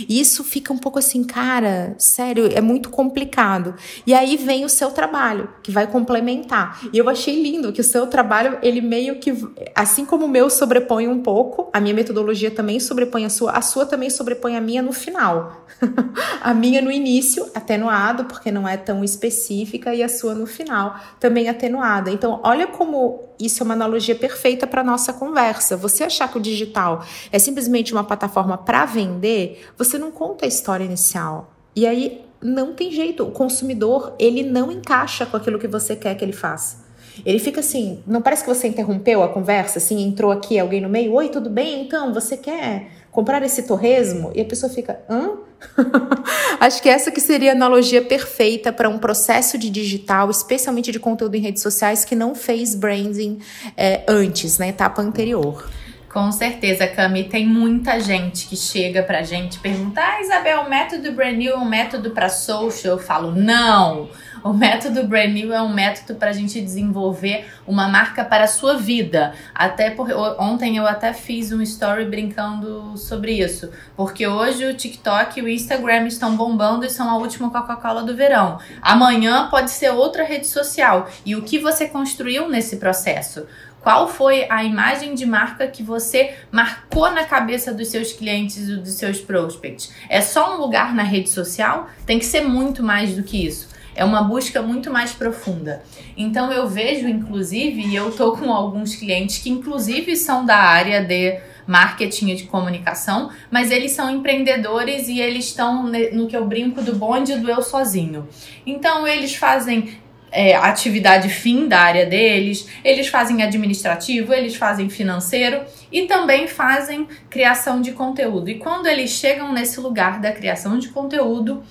[0.08, 3.74] E isso fica um pouco assim, cara, sério, é muito complicado.
[4.06, 6.80] E aí vem o seu trabalho, que vai complementar.
[6.92, 9.32] E eu achei lindo que o seu trabalho, ele meio que,
[9.74, 13.62] assim como o meu sobrepõe um pouco, a minha metodologia também sobrepõe a sua, a
[13.62, 15.66] sua também sobrepõe a minha no final.
[16.42, 20.98] a minha no início, atenuado, porque não é tão específica, e a sua no final,
[21.18, 22.10] também atenuada.
[22.10, 25.76] Então, olha como isso é uma analogia perfeita para nossa conversa.
[25.76, 30.48] Você achar que o digital é simplesmente uma plataforma para vender, você não conta a
[30.48, 31.52] história inicial.
[31.74, 36.14] E aí não tem jeito, o consumidor, ele não encaixa com aquilo que você quer
[36.14, 36.84] que ele faça.
[37.24, 40.88] Ele fica assim, não parece que você interrompeu a conversa, assim, entrou aqui alguém no
[40.88, 41.82] meio, oi, tudo bem?
[41.82, 44.32] Então, você quer comprar esse torresmo?
[44.34, 45.30] E a pessoa fica, hã?
[46.58, 50.98] Acho que essa que seria a analogia perfeita para um processo de digital, especialmente de
[50.98, 53.38] conteúdo em redes sociais, que não fez branding
[53.76, 55.64] é, antes, na etapa anterior.
[56.12, 57.24] Com certeza, Cami.
[57.24, 61.52] Tem muita gente que chega pra gente e pergunta: Ah, Isabel, o método Brand New
[61.52, 62.96] é um método para social?
[62.96, 64.08] Eu falo: Não!
[64.44, 68.46] O método Brand New é um método para a gente desenvolver uma marca para a
[68.46, 69.32] sua vida.
[69.54, 69.96] Até
[70.38, 75.48] ontem eu até fiz um story brincando sobre isso, porque hoje o TikTok e o
[75.48, 78.58] Instagram estão bombando e são a última Coca-Cola do verão.
[78.82, 81.08] Amanhã pode ser outra rede social.
[81.24, 83.46] E o que você construiu nesse processo?
[83.80, 88.76] Qual foi a imagem de marca que você marcou na cabeça dos seus clientes e
[88.76, 89.90] dos seus prospects?
[90.06, 91.88] É só um lugar na rede social?
[92.04, 93.72] Tem que ser muito mais do que isso.
[93.94, 95.82] É uma busca muito mais profunda.
[96.16, 101.02] Então eu vejo, inclusive, e eu tô com alguns clientes que, inclusive, são da área
[101.02, 106.44] de marketing e de comunicação, mas eles são empreendedores e eles estão no que eu
[106.46, 108.28] brinco do bonde do eu sozinho.
[108.66, 109.96] Então eles fazem
[110.34, 117.06] é, atividade fim da área deles, eles fazem administrativo, eles fazem financeiro e também fazem
[117.30, 118.50] criação de conteúdo.
[118.50, 121.62] E quando eles chegam nesse lugar da criação de conteúdo,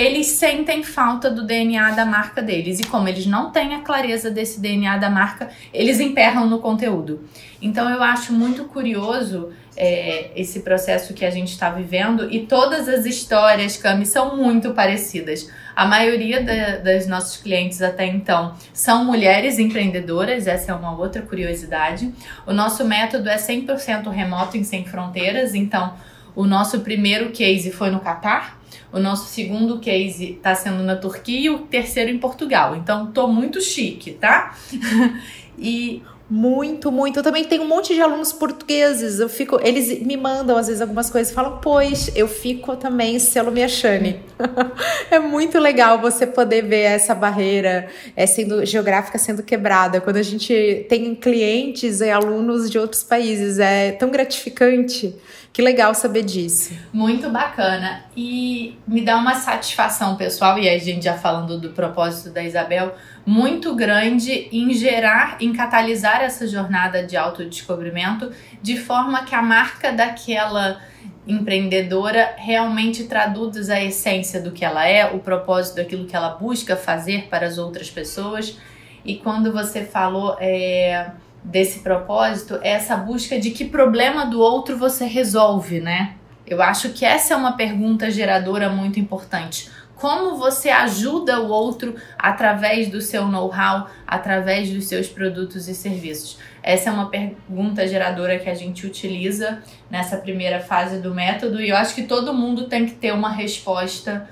[0.00, 2.80] eles sentem falta do DNA da marca deles.
[2.80, 7.28] E como eles não têm a clareza desse DNA da marca, eles emperram no conteúdo.
[7.60, 12.88] Então eu acho muito curioso é, esse processo que a gente está vivendo e todas
[12.88, 15.50] as histórias, Cami, são muito parecidas.
[15.76, 21.20] A maioria da, das nossos clientes até então são mulheres empreendedoras, essa é uma outra
[21.20, 22.10] curiosidade.
[22.46, 25.92] O nosso método é 100% remoto em Sem Fronteiras, então
[26.40, 28.58] o nosso primeiro case foi no Catar,
[28.90, 32.74] o nosso segundo case está sendo na Turquia e o terceiro em Portugal.
[32.74, 34.56] Então, tô muito chique, tá?
[35.58, 37.18] e muito, muito.
[37.18, 39.18] Eu também tenho um monte de alunos portugueses.
[39.18, 43.50] Eu fico, eles me mandam às vezes algumas coisas falam, pois, eu fico também selo
[43.50, 44.20] me achane.
[45.10, 50.00] é muito legal você poder ver essa barreira é, sendo geográfica sendo quebrada.
[50.00, 55.14] Quando a gente tem clientes e alunos de outros países, é tão gratificante.
[55.52, 56.72] Que legal saber disso.
[56.92, 58.04] Muito bacana.
[58.16, 62.94] E me dá uma satisfação pessoal, e a gente já falando do propósito da Isabel,
[63.26, 68.30] muito grande em gerar, em catalisar essa jornada de autodescobrimento
[68.62, 70.80] de forma que a marca daquela
[71.26, 76.76] empreendedora realmente traduz a essência do que ela é, o propósito daquilo que ela busca
[76.76, 78.56] fazer para as outras pessoas.
[79.04, 81.10] E quando você falou é,
[81.42, 86.14] desse propósito, é essa busca de que problema do outro você resolve, né?
[86.46, 91.94] Eu acho que essa é uma pergunta geradora muito importante como você ajuda o outro
[92.18, 96.38] através do seu know-how, através dos seus produtos e serviços?
[96.62, 101.68] Essa é uma pergunta geradora que a gente utiliza nessa primeira fase do método e
[101.68, 104.26] eu acho que todo mundo tem que ter uma resposta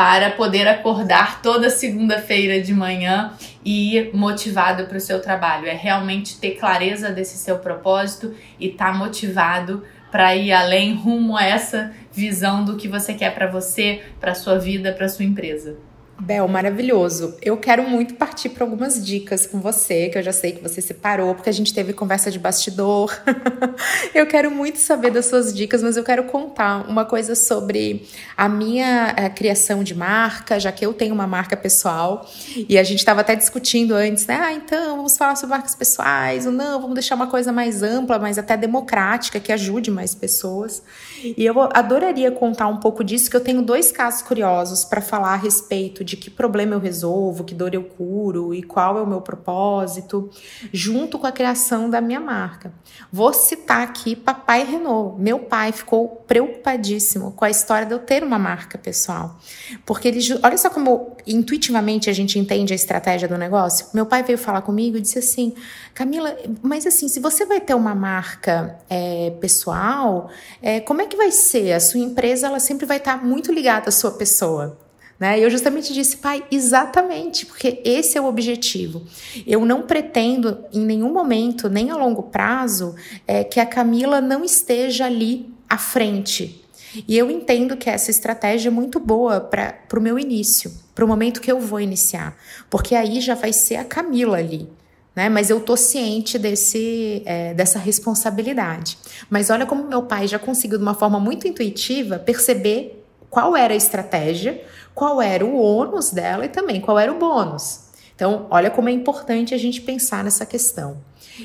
[0.00, 5.66] para poder acordar toda segunda-feira de manhã e ir motivado para o seu trabalho.
[5.66, 11.36] É realmente ter clareza desse seu propósito e estar tá motivado para ir além rumo
[11.36, 15.76] a essa visão do que você quer para você, para sua vida, para sua empresa.
[16.20, 17.34] Bel, maravilhoso.
[17.40, 20.82] Eu quero muito partir para algumas dicas com você, que eu já sei que você
[20.82, 23.18] separou, porque a gente teve conversa de bastidor.
[24.14, 28.06] eu quero muito saber das suas dicas, mas eu quero contar uma coisa sobre
[28.36, 32.30] a minha a eh, criação de marca, já que eu tenho uma marca pessoal,
[32.68, 34.38] e a gente estava até discutindo antes, né?
[34.42, 38.18] Ah, então vamos falar sobre marcas pessoais, ou não, vamos deixar uma coisa mais ampla,
[38.18, 40.82] mas até democrática, que ajude mais pessoas.
[41.24, 45.32] E eu adoraria contar um pouco disso, que eu tenho dois casos curiosos para falar
[45.32, 49.06] a respeito de que problema eu resolvo, que dor eu curo e qual é o
[49.06, 50.28] meu propósito,
[50.72, 52.72] junto com a criação da minha marca.
[53.12, 55.20] Vou citar aqui Papai Renault.
[55.20, 59.38] Meu pai ficou preocupadíssimo com a história de eu ter uma marca pessoal.
[59.86, 63.86] Porque ele, olha só como intuitivamente a gente entende a estratégia do negócio.
[63.94, 65.54] Meu pai veio falar comigo e disse assim:
[65.94, 70.28] Camila, mas assim, se você vai ter uma marca é, pessoal,
[70.60, 71.72] é, como é que vai ser?
[71.72, 74.89] A sua empresa ela sempre vai estar muito ligada à sua pessoa.
[75.20, 75.38] Né?
[75.38, 79.02] E eu justamente disse, pai, exatamente, porque esse é o objetivo.
[79.46, 82.94] Eu não pretendo, em nenhum momento, nem a longo prazo,
[83.26, 86.64] é, que a Camila não esteja ali à frente.
[87.06, 91.08] E eu entendo que essa estratégia é muito boa para o meu início, para o
[91.08, 92.34] momento que eu vou iniciar,
[92.70, 94.68] porque aí já vai ser a Camila ali.
[95.14, 95.28] Né?
[95.28, 98.96] Mas eu tô ciente desse, é, dessa responsabilidade.
[99.28, 103.72] Mas olha como meu pai já conseguiu, de uma forma muito intuitiva, perceber qual era
[103.72, 104.60] a estratégia,
[104.94, 107.90] qual era o ônus dela e também qual era o bônus.
[108.14, 110.98] Então, olha como é importante a gente pensar nessa questão.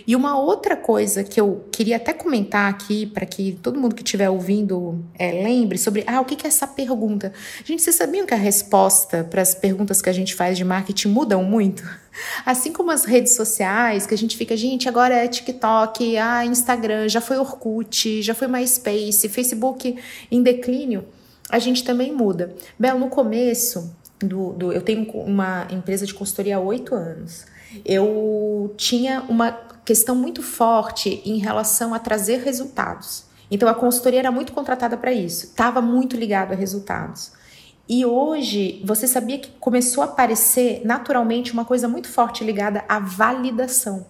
[0.05, 4.03] E uma outra coisa que eu queria até comentar aqui, para que todo mundo que
[4.03, 7.31] estiver ouvindo é, lembre sobre ah, o que, é essa pergunta.
[7.63, 11.10] Gente, vocês sabiam que a resposta para as perguntas que a gente faz de marketing
[11.10, 11.84] mudam muito?
[12.45, 17.08] Assim como as redes sociais, que a gente fica, gente, agora é TikTok, ah, Instagram,
[17.08, 19.95] já foi Orkut, já foi MySpace, Facebook
[20.29, 21.05] em declínio
[21.49, 22.55] a gente também muda.
[22.77, 27.45] Bel, no começo, do, do, eu tenho uma empresa de consultoria há oito anos.
[27.84, 29.51] Eu tinha uma
[29.84, 33.25] questão muito forte em relação a trazer resultados.
[33.49, 37.34] Então a consultoria era muito contratada para isso, estava muito ligado a resultados.
[37.88, 42.97] E hoje, você sabia que começou a aparecer naturalmente uma coisa muito forte ligada à
[42.97, 44.08] validação.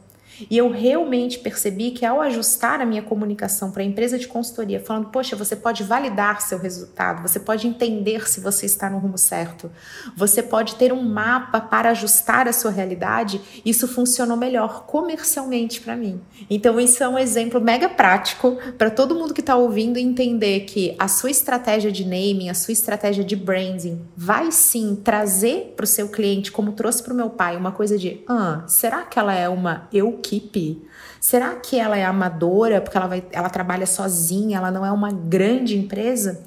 [0.49, 4.79] E eu realmente percebi que ao ajustar a minha comunicação para a empresa de consultoria,
[4.79, 9.17] falando, poxa, você pode validar seu resultado, você pode entender se você está no rumo
[9.17, 9.71] certo,
[10.15, 15.95] você pode ter um mapa para ajustar a sua realidade, isso funcionou melhor comercialmente para
[15.95, 16.21] mim.
[16.49, 20.95] Então, isso é um exemplo mega prático para todo mundo que está ouvindo entender que
[20.99, 25.87] a sua estratégia de naming, a sua estratégia de branding vai sim trazer para o
[25.87, 29.33] seu cliente, como trouxe para o meu pai, uma coisa de, ah, será que ela
[29.33, 30.81] é uma eu equipe?
[31.19, 35.11] Será que ela é amadora porque ela, vai, ela trabalha sozinha, ela não é uma
[35.11, 36.43] grande empresa?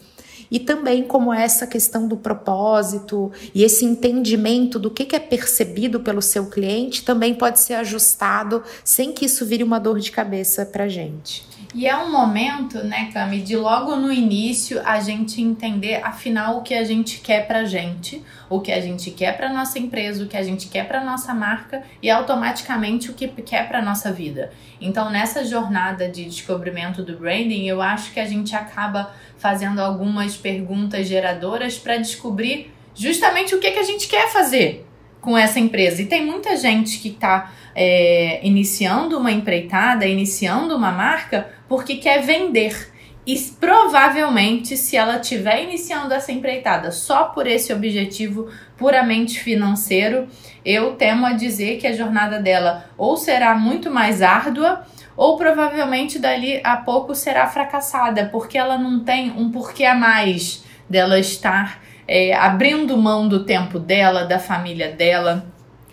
[0.51, 6.01] E também como essa questão do propósito e esse entendimento do que, que é percebido
[6.01, 10.64] pelo seu cliente também pode ser ajustado sem que isso vire uma dor de cabeça
[10.64, 11.47] para gente.
[11.74, 16.62] E é um momento, né, Cami, de logo no início a gente entender afinal o
[16.62, 20.26] que a gente quer pra gente, o que a gente quer pra nossa empresa, o
[20.26, 24.50] que a gente quer pra nossa marca e automaticamente o que quer pra nossa vida.
[24.81, 30.37] Então, nessa jornada de descobrimento do branding, eu acho que a gente acaba fazendo algumas
[30.37, 34.87] perguntas geradoras para descobrir justamente o que, que a gente quer fazer
[35.20, 36.00] com essa empresa.
[36.00, 42.22] E tem muita gente que está é, iniciando uma empreitada, iniciando uma marca, porque quer
[42.22, 42.92] vender.
[43.26, 50.26] E provavelmente, se ela estiver iniciando essa empreitada só por esse objetivo puramente financeiro,
[50.64, 56.18] eu temo a dizer que a jornada dela ou será muito mais árdua, ou provavelmente
[56.18, 61.83] dali a pouco será fracassada, porque ela não tem um porquê a mais dela estar
[62.07, 65.44] é, abrindo mão do tempo dela, da família dela,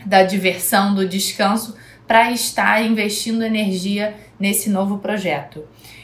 [0.06, 1.76] da diversão, do descanso,
[2.08, 5.64] para estar investindo energia nesse novo projeto.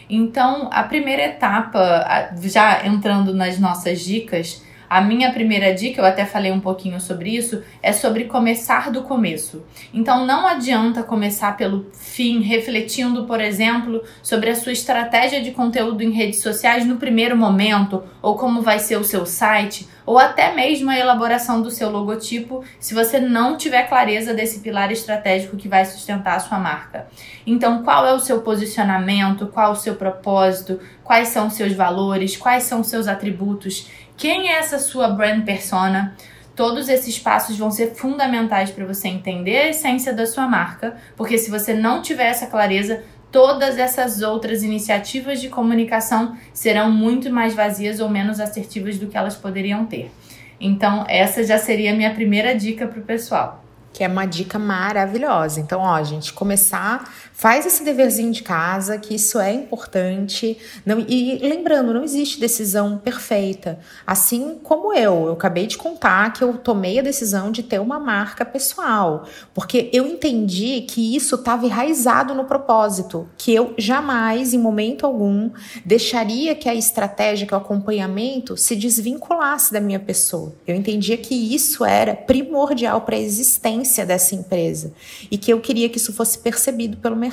[0.09, 4.61] Então, a primeira etapa, já entrando nas nossas dicas,
[4.91, 9.03] a minha primeira dica, eu até falei um pouquinho sobre isso, é sobre começar do
[9.03, 9.63] começo.
[9.93, 16.03] Então não adianta começar pelo fim, refletindo, por exemplo, sobre a sua estratégia de conteúdo
[16.03, 20.53] em redes sociais no primeiro momento, ou como vai ser o seu site, ou até
[20.53, 25.69] mesmo a elaboração do seu logotipo, se você não tiver clareza desse pilar estratégico que
[25.69, 27.07] vai sustentar a sua marca.
[27.47, 32.35] Então, qual é o seu posicionamento, qual o seu propósito, quais são os seus valores,
[32.35, 33.89] quais são os seus atributos
[34.21, 36.15] quem é essa sua brand persona?
[36.55, 41.39] Todos esses passos vão ser fundamentais para você entender a essência da sua marca, porque
[41.39, 43.01] se você não tiver essa clareza,
[43.31, 49.17] todas essas outras iniciativas de comunicação serão muito mais vazias ou menos assertivas do que
[49.17, 50.11] elas poderiam ter.
[50.59, 53.61] Então, essa já seria a minha primeira dica para o pessoal
[53.93, 55.59] que é uma dica maravilhosa.
[55.59, 57.11] Então, ó, gente, começar,
[57.41, 60.59] faz esse deverzinho de casa, que isso é importante.
[60.85, 63.79] Não, e lembrando, não existe decisão perfeita.
[64.05, 67.99] Assim como eu, eu acabei de contar que eu tomei a decisão de ter uma
[67.99, 69.25] marca pessoal,
[69.55, 75.49] porque eu entendi que isso estava enraizado no propósito, que eu jamais, em momento algum,
[75.83, 80.53] deixaria que a estratégia, que o acompanhamento se desvinculasse da minha pessoa.
[80.67, 84.93] Eu entendia que isso era primordial para a existência dessa empresa
[85.31, 87.30] e que eu queria que isso fosse percebido pelo mercado.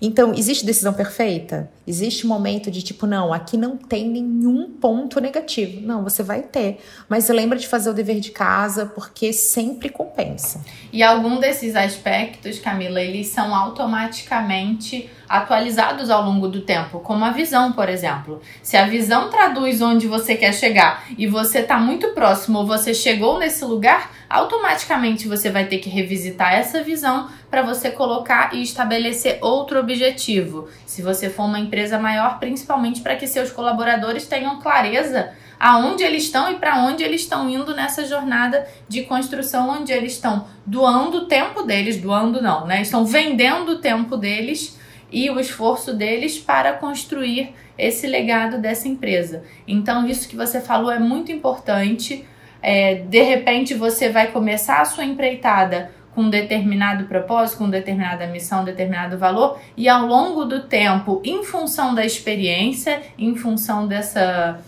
[0.00, 1.70] Então, existe decisão perfeita?
[1.86, 5.80] Existe momento de tipo, não, aqui não tem nenhum ponto negativo.
[5.80, 6.78] Não, você vai ter.
[7.08, 10.60] Mas lembra de fazer o dever de casa, porque sempre compensa.
[10.92, 17.30] E algum desses aspectos, Camila, eles são automaticamente atualizados ao longo do tempo, como a
[17.30, 18.40] visão, por exemplo.
[18.62, 22.94] Se a visão traduz onde você quer chegar e você está muito próximo ou você
[22.94, 28.62] chegou nesse lugar, automaticamente você vai ter que revisitar essa visão para você colocar e
[28.62, 30.68] estabelecer outro objetivo.
[30.86, 36.24] Se você for uma empresa maior, principalmente para que seus colaboradores tenham clareza aonde eles
[36.24, 41.18] estão e para onde eles estão indo nessa jornada de construção, onde eles estão doando
[41.18, 42.80] o tempo deles, doando não, né?
[42.80, 44.77] Estão vendendo o tempo deles
[45.10, 49.42] e o esforço deles para construir esse legado dessa empresa.
[49.66, 52.24] Então, isso que você falou é muito importante.
[52.60, 58.26] É, de repente, você vai começar a sua empreitada com um determinado propósito, com determinada
[58.26, 64.60] missão, determinado valor, e ao longo do tempo, em função da experiência, em função dessa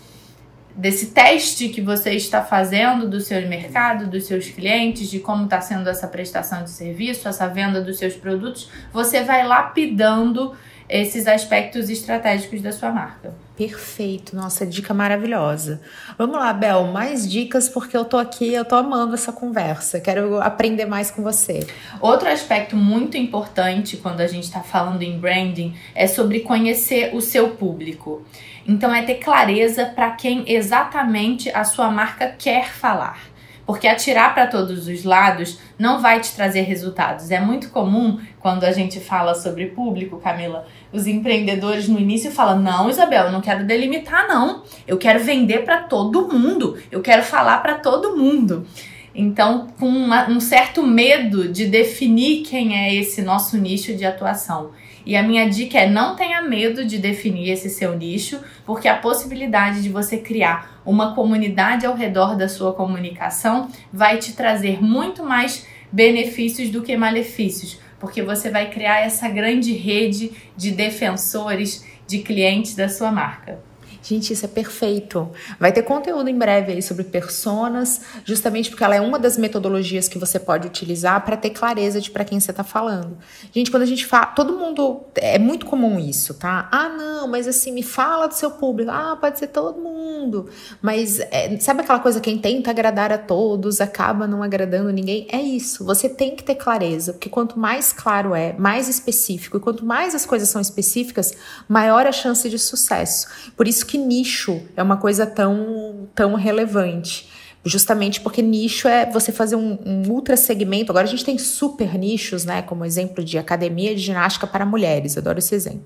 [0.75, 5.61] desse teste que você está fazendo do seu mercado, dos seus clientes, de como está
[5.61, 10.55] sendo essa prestação de serviço, essa venda dos seus produtos, você vai lapidando
[10.91, 13.33] esses aspectos estratégicos da sua marca.
[13.57, 15.81] Perfeito, nossa, dica maravilhosa.
[16.19, 20.41] Vamos lá, Bel, mais dicas porque eu tô aqui, eu tô amando essa conversa, quero
[20.41, 21.65] aprender mais com você.
[22.01, 27.21] Outro aspecto muito importante quando a gente está falando em branding é sobre conhecer o
[27.21, 28.25] seu público.
[28.71, 33.19] Então é ter clareza para quem exatamente a sua marca quer falar.
[33.67, 37.33] Porque atirar para todos os lados não vai te trazer resultados.
[37.33, 42.61] É muito comum quando a gente fala sobre público, Camila, os empreendedores no início falam:
[42.61, 44.63] "Não, Isabel, eu não quero delimitar não.
[44.87, 46.79] Eu quero vender para todo mundo.
[46.93, 48.65] Eu quero falar para todo mundo".
[49.13, 54.71] Então, com uma, um certo medo de definir quem é esse nosso nicho de atuação.
[55.11, 58.97] E a minha dica é não tenha medo de definir esse seu nicho, porque a
[58.97, 65.25] possibilidade de você criar uma comunidade ao redor da sua comunicação vai te trazer muito
[65.25, 72.21] mais benefícios do que malefícios, porque você vai criar essa grande rede de defensores, de
[72.21, 73.70] clientes da sua marca.
[74.03, 75.31] Gente, isso é perfeito.
[75.59, 80.09] Vai ter conteúdo em breve aí sobre personas, justamente porque ela é uma das metodologias
[80.09, 83.19] que você pode utilizar para ter clareza de para quem você está falando.
[83.53, 86.69] Gente, quando a gente fala, todo mundo é muito comum isso, tá?
[86.73, 88.91] Ah, não, mas assim, me fala do seu público.
[88.91, 90.49] Ah, pode ser todo mundo.
[90.81, 95.27] Mas é, sabe aquela coisa quem tenta agradar a todos acaba não agradando ninguém?
[95.31, 95.85] É isso.
[95.85, 100.15] Você tem que ter clareza, porque quanto mais claro é, mais específico, e quanto mais
[100.15, 101.35] as coisas são específicas,
[101.69, 103.29] maior a chance de sucesso.
[103.57, 107.29] Por isso que nicho é uma coisa tão, tão relevante.
[107.65, 110.93] Justamente porque nicho é você fazer um, um ultra segmento.
[110.93, 112.63] Agora a gente tem super nichos, né?
[112.63, 115.19] Como exemplo de academia de ginástica para mulheres.
[115.19, 115.85] adoro esse exemplo.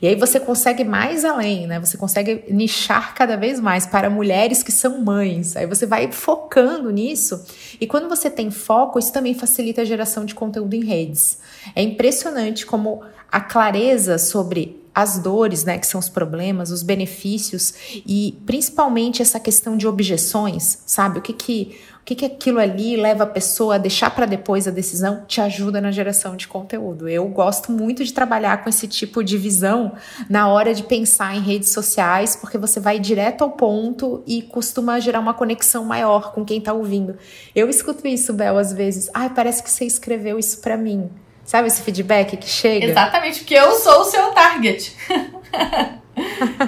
[0.00, 1.80] E aí você consegue mais além, né?
[1.80, 5.56] Você consegue nichar cada vez mais para mulheres que são mães.
[5.56, 7.42] Aí você vai focando nisso.
[7.80, 11.38] E quando você tem foco, isso também facilita a geração de conteúdo em redes.
[11.74, 13.02] É impressionante como
[13.32, 17.74] a clareza sobre as dores, né, que são os problemas, os benefícios
[18.06, 21.18] e principalmente essa questão de objeções, sabe?
[21.18, 24.68] O que que o que, que aquilo ali leva a pessoa a deixar para depois
[24.68, 27.08] a decisão te ajuda na geração de conteúdo.
[27.08, 29.92] Eu gosto muito de trabalhar com esse tipo de visão
[30.30, 35.00] na hora de pensar em redes sociais, porque você vai direto ao ponto e costuma
[35.00, 37.16] gerar uma conexão maior com quem está ouvindo.
[37.52, 39.10] Eu escuto isso, Bel, às vezes.
[39.12, 41.10] Ai, parece que você escreveu isso para mim.
[41.46, 42.86] Sabe esse feedback que chega?
[42.86, 44.94] Exatamente, porque eu sou o seu target.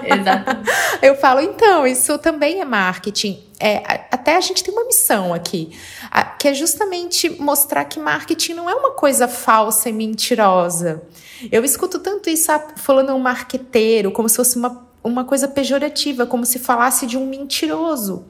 [0.05, 0.71] Exatamente.
[1.03, 3.43] Eu falo, então, isso também é marketing.
[3.59, 5.77] É, até a gente tem uma missão aqui,
[6.39, 11.03] que é justamente mostrar que marketing não é uma coisa falsa e mentirosa.
[11.51, 16.27] Eu escuto tanto isso ah, falando um marqueteiro, como se fosse uma uma coisa pejorativa,
[16.27, 18.27] como se falasse de um mentiroso.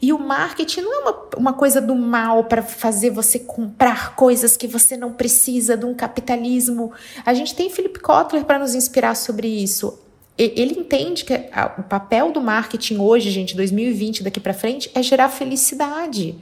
[0.00, 4.56] E o marketing não é uma, uma coisa do mal para fazer você comprar coisas
[4.56, 6.92] que você não precisa, de um capitalismo.
[7.24, 9.98] A gente tem Philip Kotler para nos inspirar sobre isso.
[10.38, 11.34] ele entende que
[11.78, 16.38] o papel do marketing hoje, gente, 2020, daqui para frente, é gerar felicidade.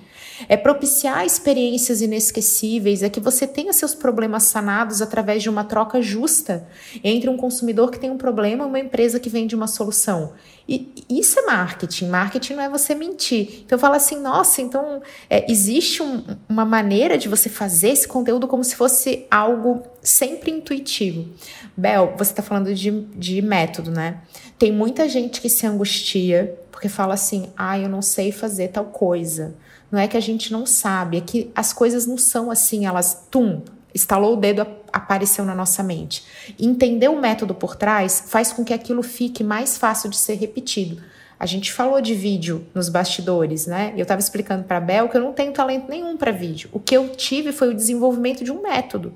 [0.49, 6.03] É propiciar experiências inesquecíveis, é que você tenha seus problemas sanados através de uma troca
[6.03, 6.69] justa
[7.03, 10.35] entre um consumidor que tem um problema e uma empresa que vende uma solução.
[10.69, 12.09] E isso é marketing.
[12.09, 13.63] Marketing não é você mentir.
[13.65, 18.07] Então eu falo assim, nossa, então é, existe um, uma maneira de você fazer esse
[18.07, 21.27] conteúdo como se fosse algo sempre intuitivo.
[21.75, 24.21] Bel, você está falando de, de método, né?
[24.59, 28.85] Tem muita gente que se angustia porque fala assim, ah, eu não sei fazer tal
[28.85, 29.55] coisa.
[29.91, 33.27] Não é que a gente não sabe, é que as coisas não são assim, elas,
[33.31, 33.63] tum,
[33.95, 36.25] estalou o dedo, apareceu na nossa mente.
[36.59, 41.01] Entender o método por trás faz com que aquilo fique mais fácil de ser repetido.
[41.41, 43.93] A gente falou de vídeo nos bastidores, né?
[43.97, 46.69] Eu estava explicando para a Bel que eu não tenho talento nenhum para vídeo.
[46.73, 49.15] O que eu tive foi o desenvolvimento de um método.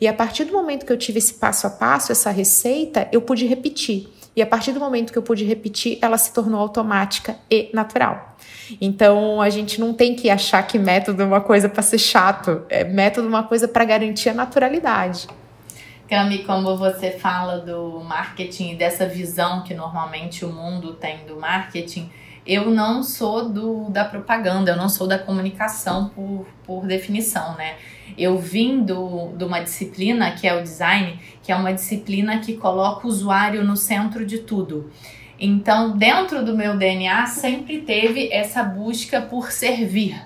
[0.00, 3.20] E a partir do momento que eu tive esse passo a passo, essa receita, eu
[3.20, 4.08] pude repetir.
[4.36, 8.36] E a partir do momento que eu pude repetir, ela se tornou automática e natural.
[8.80, 12.62] Então a gente não tem que achar que método é uma coisa para ser chato,
[12.68, 15.28] é método é uma coisa para garantir a naturalidade.
[16.08, 21.36] Cami, como você fala do marketing e dessa visão que normalmente o mundo tem do
[21.36, 22.10] marketing,
[22.46, 27.76] eu não sou do, da propaganda, eu não sou da comunicação por, por definição, né?
[28.18, 32.54] Eu vim do, de uma disciplina que é o design, que é uma disciplina que
[32.54, 34.90] coloca o usuário no centro de tudo.
[35.38, 40.20] Então, dentro do meu DNA sempre teve essa busca por servir,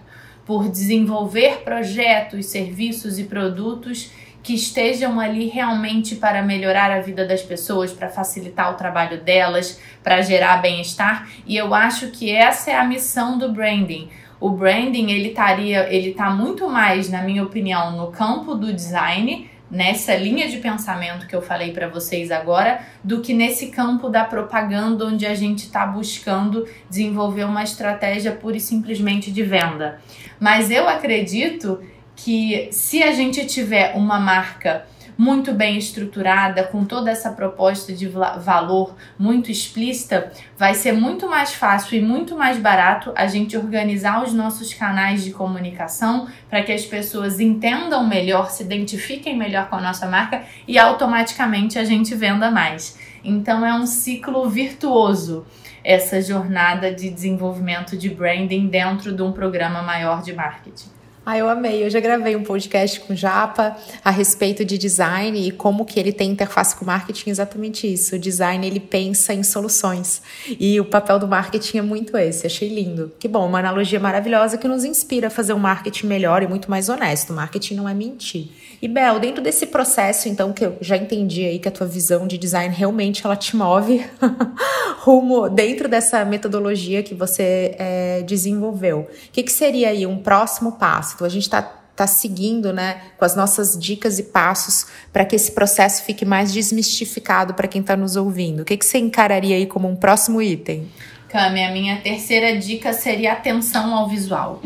[0.47, 4.13] por desenvolver projetos, serviços e produtos
[4.43, 9.81] que estejam ali realmente para melhorar a vida das pessoas, para facilitar o trabalho delas,
[10.03, 11.29] para gerar bem-estar.
[11.45, 14.09] E eu acho que essa é a missão do branding.
[14.41, 19.51] O branding ele estaria, ele está muito mais, na minha opinião, no campo do design,
[19.71, 24.25] nessa linha de pensamento que eu falei para vocês agora, do que nesse campo da
[24.25, 30.01] propaganda onde a gente está buscando desenvolver uma estratégia pura e simplesmente de venda.
[30.41, 31.81] Mas eu acredito
[32.17, 34.87] que se a gente tiver uma marca
[35.19, 41.53] muito bem estruturada, com toda essa proposta de valor muito explícita, vai ser muito mais
[41.53, 46.71] fácil e muito mais barato a gente organizar os nossos canais de comunicação para que
[46.71, 52.15] as pessoas entendam melhor, se identifiquem melhor com a nossa marca e automaticamente a gente
[52.15, 52.97] venda mais.
[53.25, 55.45] Então é um ciclo virtuoso
[55.83, 60.98] essa jornada de desenvolvimento de branding dentro de um programa maior de marketing.
[61.31, 61.85] Ah, eu amei.
[61.85, 66.01] Eu já gravei um podcast com o Japa a respeito de design e como que
[66.01, 68.17] ele tem interface com marketing, exatamente isso.
[68.17, 70.23] O design, ele pensa em soluções.
[70.59, 72.47] E o papel do marketing é muito esse.
[72.47, 73.13] Achei lindo.
[73.19, 76.71] Que bom, uma analogia maravilhosa que nos inspira a fazer um marketing melhor e muito
[76.71, 77.35] mais honesto.
[77.35, 78.49] O marketing não é mentir.
[78.81, 82.29] E Bel, dentro desse processo, então, que eu já entendi aí que a tua visão
[82.29, 84.07] de design realmente ela te move
[85.03, 89.01] rumo dentro dessa metodologia que você é, desenvolveu.
[89.01, 91.15] O que, que seria aí um próximo passo?
[91.15, 91.63] Então, a gente está
[91.99, 96.53] tá seguindo, né, com as nossas dicas e passos para que esse processo fique mais
[96.53, 98.61] desmistificado para quem está nos ouvindo.
[98.61, 100.89] O que, que você encararia aí como um próximo item?
[101.29, 104.63] Cami, a minha terceira dica seria atenção ao visual.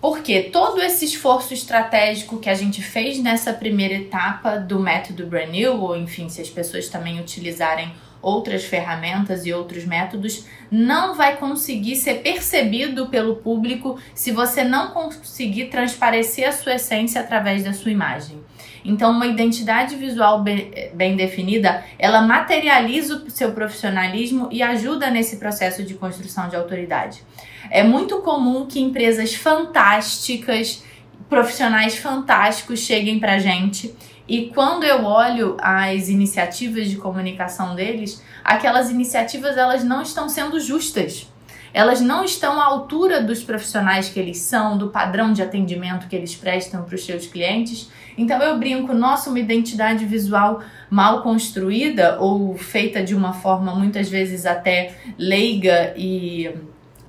[0.00, 5.50] Porque todo esse esforço estratégico que a gente fez nessa primeira etapa do método Brand
[5.50, 7.92] New, ou enfim, se as pessoas também utilizarem
[8.22, 14.90] outras ferramentas e outros métodos, não vai conseguir ser percebido pelo público se você não
[14.90, 18.40] conseguir transparecer a sua essência através da sua imagem.
[18.84, 25.82] Então, uma identidade visual bem, definida, ela materializa o seu profissionalismo e ajuda nesse processo
[25.82, 27.22] de construção de autoridade.
[27.68, 30.84] É muito comum que empresas fantásticas,
[31.28, 33.94] profissionais fantásticos cheguem pra gente
[34.30, 40.60] e quando eu olho as iniciativas de comunicação deles, aquelas iniciativas elas não estão sendo
[40.60, 41.26] justas.
[41.74, 46.14] Elas não estão à altura dos profissionais que eles são, do padrão de atendimento que
[46.14, 47.90] eles prestam para os seus clientes.
[48.16, 54.08] Então eu brinco, nossa, uma identidade visual mal construída ou feita de uma forma muitas
[54.08, 56.50] vezes até leiga e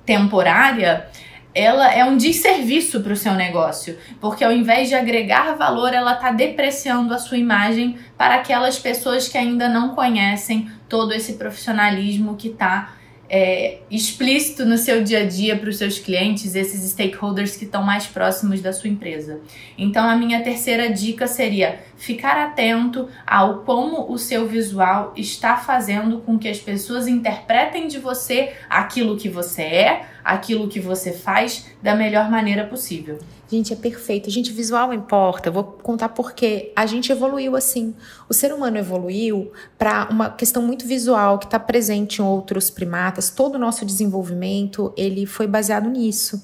[0.04, 1.08] temporária,
[1.54, 6.14] ela é um desserviço para o seu negócio, porque ao invés de agregar valor, ela
[6.14, 12.36] está depreciando a sua imagem para aquelas pessoas que ainda não conhecem todo esse profissionalismo
[12.36, 12.94] que está
[13.34, 17.82] é, explícito no seu dia a dia para os seus clientes, esses stakeholders que estão
[17.82, 19.40] mais próximos da sua empresa.
[19.78, 26.18] Então, a minha terceira dica seria ficar atento ao como o seu visual está fazendo
[26.18, 31.66] com que as pessoas interpretem de você aquilo que você é, aquilo que você faz
[31.82, 33.18] da melhor maneira possível.
[33.52, 34.30] Gente, é perfeito.
[34.30, 35.50] Gente, visual importa.
[35.50, 37.94] Vou contar porque a gente evoluiu assim.
[38.26, 43.28] O ser humano evoluiu para uma questão muito visual que está presente em outros primatas.
[43.28, 46.42] Todo o nosso desenvolvimento ele foi baseado nisso.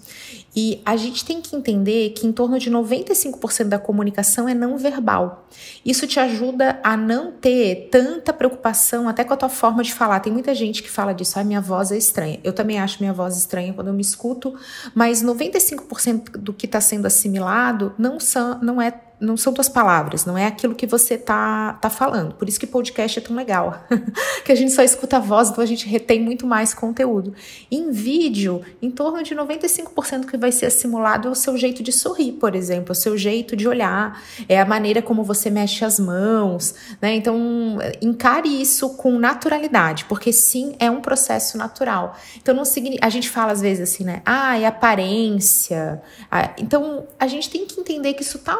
[0.61, 4.77] E a gente tem que entender que em torno de 95% da comunicação é não
[4.77, 5.47] verbal.
[5.87, 10.19] Isso te ajuda a não ter tanta preocupação até com a tua forma de falar.
[10.19, 12.41] Tem muita gente que fala disso, ah, minha voz é estranha.
[12.43, 14.53] Eu também acho minha voz estranha quando eu me escuto,
[14.97, 18.91] mas 95% do que está sendo assimilado não, são, não é
[19.21, 22.35] não são tuas palavras, não é aquilo que você tá, tá falando.
[22.35, 23.85] Por isso que podcast é tão legal.
[24.45, 27.35] que a gente só escuta a voz, então a gente retém muito mais conteúdo.
[27.71, 31.93] Em vídeo, em torno de 95% que vai ser assimilado é o seu jeito de
[31.93, 35.99] sorrir, por exemplo, o seu jeito de olhar, é a maneira como você mexe as
[35.99, 37.15] mãos, né?
[37.15, 42.17] Então, encare isso com naturalidade, porque sim, é um processo natural.
[42.37, 43.07] Então, não significa.
[43.07, 44.23] A gente fala às vezes assim, né?
[44.25, 46.01] Ah, é aparência.
[46.31, 48.57] Ah, então, a gente tem que entender que isso tá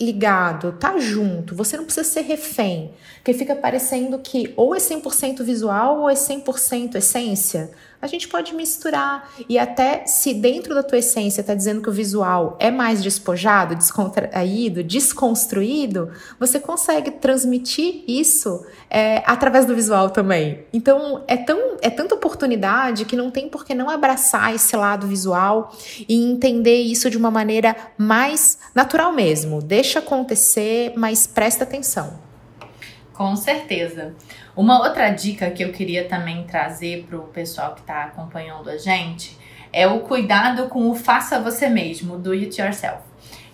[0.00, 5.42] ligado, tá junto, você não precisa ser refém, porque fica parecendo que ou é 100%
[5.42, 7.70] visual ou é 100% essência
[8.00, 11.92] a gente pode misturar e até se dentro da tua essência está dizendo que o
[11.92, 20.64] visual é mais despojado, descontraído, desconstruído, você consegue transmitir isso é, através do visual também.
[20.72, 25.06] Então é tão é tanta oportunidade que não tem por que não abraçar esse lado
[25.06, 25.74] visual
[26.08, 29.60] e entender isso de uma maneira mais natural mesmo.
[29.62, 32.18] Deixa acontecer, mas presta atenção.
[33.12, 34.14] Com certeza.
[34.56, 38.78] Uma outra dica que eu queria também trazer para o pessoal que está acompanhando a
[38.78, 39.36] gente
[39.70, 43.00] é o cuidado com o faça você mesmo, do it yourself.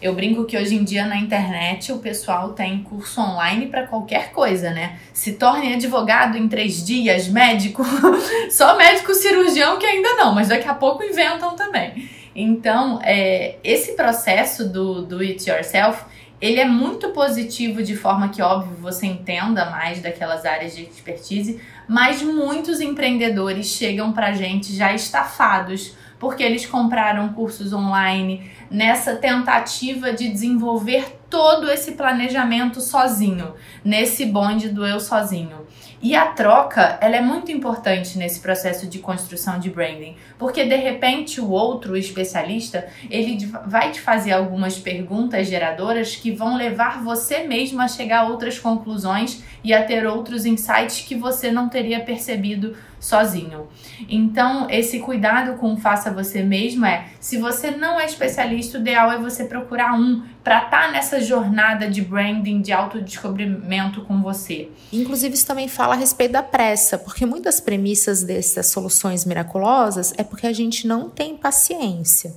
[0.00, 4.30] Eu brinco que hoje em dia na internet o pessoal tem curso online para qualquer
[4.30, 5.00] coisa, né?
[5.12, 7.84] Se torne advogado em três dias, médico,
[8.50, 12.08] só médico cirurgião que ainda não, mas daqui a pouco inventam também.
[12.34, 16.04] Então, é, esse processo do, do it yourself
[16.42, 21.60] ele é muito positivo de forma que, óbvio, você entenda mais daquelas áreas de expertise,
[21.86, 30.12] mas muitos empreendedores chegam pra gente já estafados, porque eles compraram cursos online nessa tentativa
[30.12, 35.62] de desenvolver todo esse planejamento sozinho, nesse bonde do eu sozinho.
[36.02, 40.74] E a troca, ela é muito importante nesse processo de construção de branding, porque de
[40.74, 47.44] repente o outro especialista, ele vai te fazer algumas perguntas geradoras que vão levar você
[47.46, 52.00] mesmo a chegar a outras conclusões e a ter outros insights que você não teria
[52.00, 53.66] percebido sozinho.
[54.08, 59.10] Então, esse cuidado com faça você mesmo é, se você não é especialista, o ideal
[59.10, 64.68] é você procurar um para estar tá nessa jornada de branding, de autodescobrimento com você.
[64.92, 70.22] Inclusive, isso também fala a respeito da pressa, porque muitas premissas dessas soluções miraculosas é
[70.32, 72.34] porque a gente não tem paciência.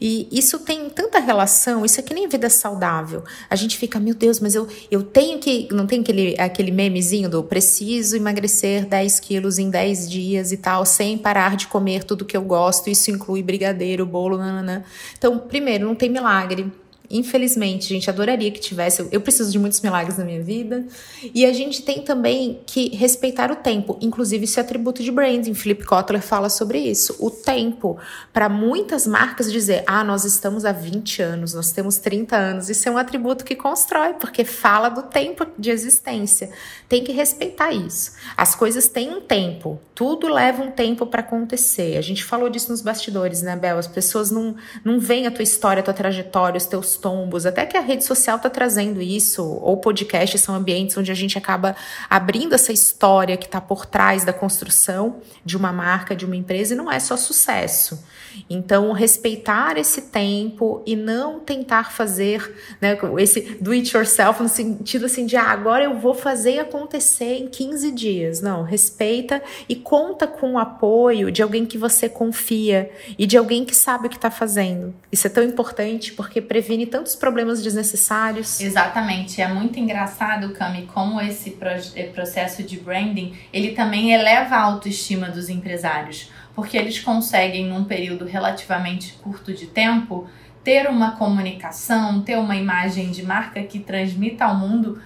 [0.00, 3.22] E isso tem tanta relação, isso é que nem vida saudável.
[3.50, 5.68] A gente fica, meu Deus, mas eu, eu tenho que.
[5.70, 10.86] Não tem aquele, aquele memezinho do preciso emagrecer 10 quilos em 10 dias e tal,
[10.86, 12.88] sem parar de comer tudo que eu gosto.
[12.88, 14.82] Isso inclui brigadeiro, bolo, nananã.
[15.18, 16.72] Então, primeiro, não tem milagre.
[17.10, 19.06] Infelizmente, gente adoraria que tivesse.
[19.12, 20.86] Eu preciso de muitos milagres na minha vida.
[21.34, 23.98] E a gente tem também que respeitar o tempo.
[24.00, 25.52] Inclusive, isso é atributo de branding.
[25.52, 27.14] Philip Kotler fala sobre isso.
[27.20, 27.98] O tempo.
[28.32, 32.70] Para muitas marcas dizer, ah, nós estamos há 20 anos, nós temos 30 anos.
[32.70, 36.50] Isso é um atributo que constrói, porque fala do tempo de existência.
[36.88, 38.12] Tem que respeitar isso.
[38.34, 39.78] As coisas têm um tempo.
[39.94, 41.98] Tudo leva um tempo para acontecer.
[41.98, 43.78] A gente falou disso nos bastidores, né, Bel?
[43.78, 47.66] As pessoas não, não veem a tua história, a tua trajetória, os teus tombos, até
[47.66, 51.76] que a rede social está trazendo isso, ou podcasts são ambientes onde a gente acaba
[52.08, 56.74] abrindo essa história que está por trás da construção de uma marca, de uma empresa,
[56.74, 58.02] e não é só sucesso.
[58.48, 65.06] Então, respeitar esse tempo e não tentar fazer né, esse do it yourself no sentido
[65.06, 68.40] assim de ah, agora eu vou fazer acontecer em 15 dias.
[68.40, 73.64] Não, respeita e conta com o apoio de alguém que você confia e de alguém
[73.64, 74.94] que sabe o que está fazendo.
[75.10, 78.60] Isso é tão importante porque previne tantos problemas desnecessários.
[78.60, 79.40] Exatamente.
[79.40, 81.56] É muito engraçado, Cami, como esse
[81.94, 87.84] eh, processo de branding ele também eleva a autoestima dos empresários porque eles conseguem, num
[87.84, 90.28] período relativamente curto de tempo,
[90.62, 95.00] ter uma comunicação, ter uma imagem de marca que transmita ao mundo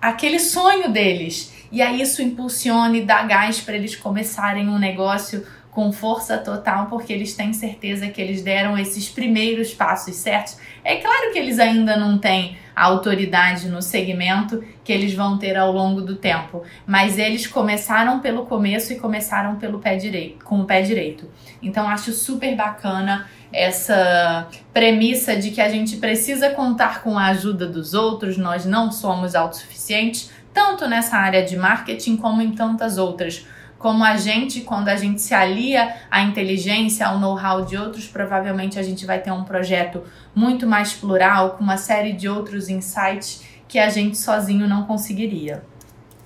[0.00, 1.52] aquele sonho deles.
[1.72, 6.86] E aí isso impulsiona e dá gás para eles começarem um negócio com força total,
[6.86, 10.58] porque eles têm certeza que eles deram esses primeiros passos certos.
[10.84, 15.56] É claro que eles ainda não têm a autoridade no segmento que eles vão ter
[15.56, 20.60] ao longo do tempo, mas eles começaram pelo começo e começaram pelo pé direito, com
[20.60, 21.30] o pé direito.
[21.62, 27.66] Então acho super bacana essa premissa de que a gente precisa contar com a ajuda
[27.66, 33.46] dos outros, nós não somos autossuficientes, tanto nessa área de marketing como em tantas outras
[33.80, 38.78] como a gente, quando a gente se alia à inteligência, ao know-how de outros, provavelmente
[38.78, 40.04] a gente vai ter um projeto
[40.34, 45.62] muito mais plural, com uma série de outros insights que a gente sozinho não conseguiria.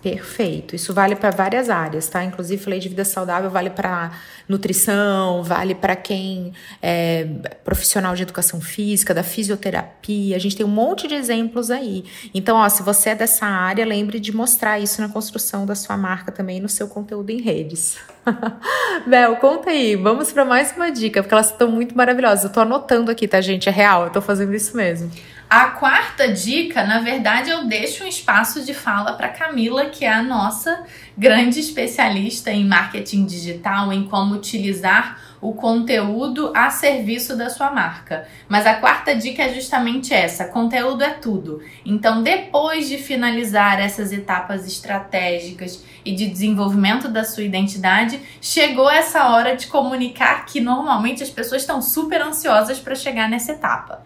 [0.04, 0.76] Perfeito.
[0.76, 2.22] Isso vale para várias áreas, tá?
[2.22, 4.10] Inclusive, falei de vida saudável, vale para
[4.46, 6.52] nutrição, vale para quem
[6.82, 7.26] é
[7.64, 10.36] profissional de educação física, da fisioterapia.
[10.36, 12.04] A gente tem um monte de exemplos aí.
[12.34, 15.96] Então, ó, se você é dessa área, lembre de mostrar isso na construção da sua
[15.96, 17.96] marca também no seu conteúdo em redes.
[19.08, 19.96] Bel, conta aí.
[19.96, 22.44] Vamos para mais uma dica, porque elas estão muito maravilhosas.
[22.44, 23.70] Eu tô anotando aqui, tá, gente?
[23.70, 25.10] É real, eu tô fazendo isso mesmo.
[25.48, 30.12] A quarta dica, na verdade, eu deixo um espaço de fala para Camila, que é
[30.12, 30.84] a nossa
[31.16, 38.26] grande especialista em marketing digital, em como utilizar o conteúdo a serviço da sua marca.
[38.48, 41.62] Mas a quarta dica é justamente essa: conteúdo é tudo.
[41.84, 49.28] Então, depois de finalizar essas etapas estratégicas e de desenvolvimento da sua identidade, chegou essa
[49.28, 54.02] hora de comunicar que normalmente as pessoas estão super ansiosas para chegar nessa etapa.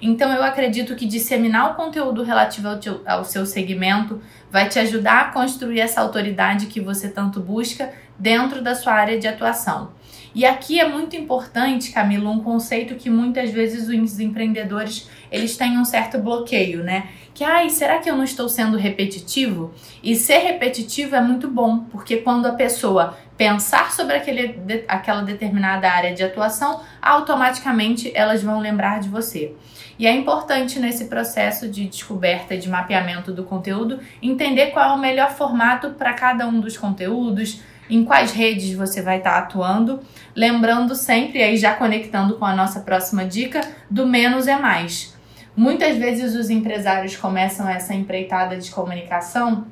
[0.00, 4.20] Então eu acredito que disseminar o conteúdo relativo ao, teu, ao seu segmento
[4.50, 9.18] vai te ajudar a construir essa autoridade que você tanto busca dentro da sua área
[9.18, 9.92] de atuação.
[10.34, 15.78] E aqui é muito importante, Camilo, um conceito que muitas vezes os empreendedores eles têm
[15.78, 17.08] um certo bloqueio, né?
[17.34, 19.72] Que, ai, será que eu não estou sendo repetitivo?
[20.02, 25.90] E ser repetitivo é muito bom, porque quando a pessoa pensar sobre aquele, aquela determinada
[25.90, 29.54] área de atuação, automaticamente elas vão lembrar de você.
[29.98, 34.94] E é importante nesse processo de descoberta e de mapeamento do conteúdo entender qual é
[34.94, 39.38] o melhor formato para cada um dos conteúdos, em quais redes você vai estar tá
[39.38, 40.00] atuando.
[40.34, 43.60] Lembrando sempre, aí já conectando com a nossa próxima dica,
[43.90, 45.14] do menos é mais.
[45.56, 49.66] Muitas vezes os empresários começam essa empreitada de comunicação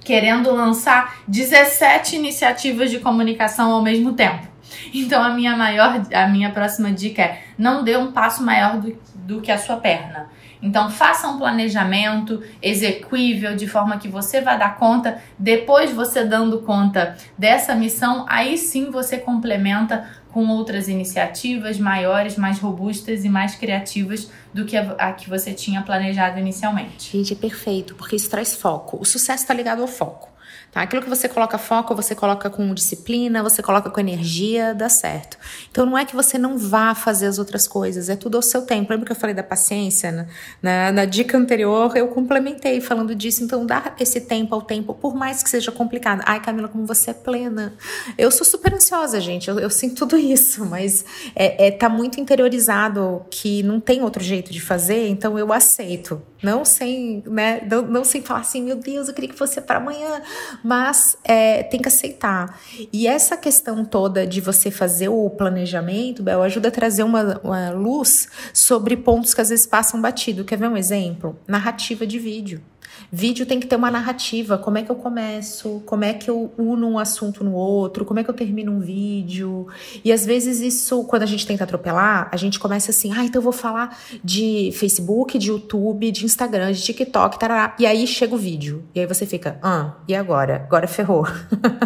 [0.00, 4.46] querendo lançar 17 iniciativas de comunicação ao mesmo tempo.
[4.92, 8.96] Então a minha maior, a minha próxima dica é não dê um passo maior do,
[9.14, 10.30] do que a sua perna.
[10.62, 15.22] Então faça um planejamento execuível de forma que você vai dar conta.
[15.38, 22.58] Depois você dando conta dessa missão, aí sim você complementa com outras iniciativas maiores, mais
[22.58, 27.16] robustas e mais criativas do que a, a que você tinha planejado inicialmente.
[27.16, 28.98] Gente, é perfeito, porque isso traz foco.
[29.00, 30.28] O sucesso está ligado ao foco.
[30.72, 30.82] Tá?
[30.82, 35.38] Aquilo que você coloca foco, você coloca com disciplina, você coloca com energia, dá certo.
[35.70, 38.62] Então não é que você não vá fazer as outras coisas, é tudo ao seu
[38.62, 38.90] tempo.
[38.90, 40.12] Lembra que eu falei da paciência?
[40.12, 40.26] Na,
[40.62, 43.42] na, na dica anterior eu complementei falando disso.
[43.42, 46.22] Então dá esse tempo ao tempo, por mais que seja complicado.
[46.26, 47.74] Ai, Camila, como você é plena.
[48.16, 49.48] Eu sou super ansiosa, gente.
[49.48, 51.04] Eu, eu sinto tudo isso, mas
[51.34, 56.22] é, é, tá muito interiorizado que não tem outro jeito de fazer, então eu aceito.
[56.42, 59.78] Não sem, né, não, não sem falar assim, meu Deus, eu queria que fosse para
[59.78, 60.22] amanhã,
[60.62, 62.58] mas é, tem que aceitar.
[62.92, 67.70] E essa questão toda de você fazer o planejamento, Bel, ajuda a trazer uma, uma
[67.70, 70.44] luz sobre pontos que às vezes passam batido.
[70.44, 71.38] Quer ver um exemplo?
[71.46, 72.62] Narrativa de vídeo.
[73.10, 74.58] Vídeo tem que ter uma narrativa.
[74.58, 75.82] Como é que eu começo?
[75.86, 78.04] Como é que eu uno um assunto no outro?
[78.04, 79.66] Como é que eu termino um vídeo?
[80.04, 83.40] E às vezes isso, quando a gente tenta atropelar, a gente começa assim, ah, então
[83.40, 87.74] eu vou falar de Facebook, de YouTube, de Instagram, de TikTok, tarará.
[87.78, 88.84] E aí chega o vídeo.
[88.94, 90.56] E aí você fica, ah, e agora?
[90.66, 91.26] Agora ferrou.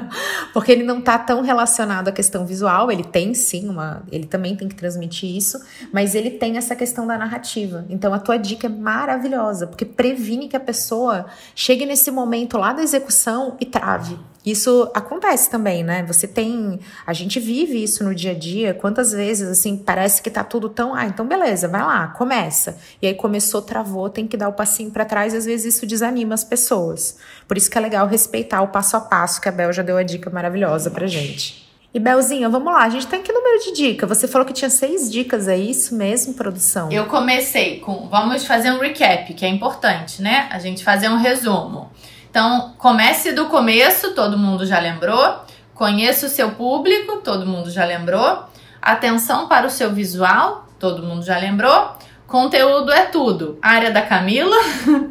[0.53, 4.55] Porque ele não tá tão relacionado à questão visual, ele tem sim uma, ele também
[4.55, 5.59] tem que transmitir isso,
[5.93, 7.87] mas ele tem essa questão da narrativa.
[7.89, 12.57] Então a tua dica é maravilhosa, porque previne que a pessoa pessoa chegue nesse momento
[12.57, 14.19] lá da execução e trave.
[14.45, 16.03] Isso acontece também, né?
[16.05, 16.81] Você tem.
[17.07, 18.75] A gente vive isso no dia a dia.
[18.75, 20.95] Quantas vezes, assim, parece que tá tudo tão.
[20.95, 22.77] Ah, então beleza, vai lá, começa.
[23.01, 25.87] E aí começou, travou, tem que dar o passinho para trás e às vezes isso
[25.87, 27.19] desanima as pessoas.
[27.47, 29.97] Por isso que é legal respeitar o passo a passo, que a Bel já deu
[29.97, 31.72] a dica maravilhosa pra gente.
[31.95, 34.07] E Belzinha, vamos lá, a gente tem que número de dica?
[34.07, 36.91] Você falou que tinha seis dicas, é isso mesmo, produção?
[36.91, 38.09] Eu comecei com.
[38.09, 40.49] Vamos fazer um recap, que é importante, né?
[40.51, 41.91] A gente fazer um resumo.
[42.31, 45.41] Então, comece do começo, todo mundo já lembrou.
[45.75, 48.45] Conheça o seu público, todo mundo já lembrou.
[48.81, 51.93] Atenção para o seu visual, todo mundo já lembrou.
[52.27, 53.59] Conteúdo é tudo.
[53.61, 54.57] Área da Camila.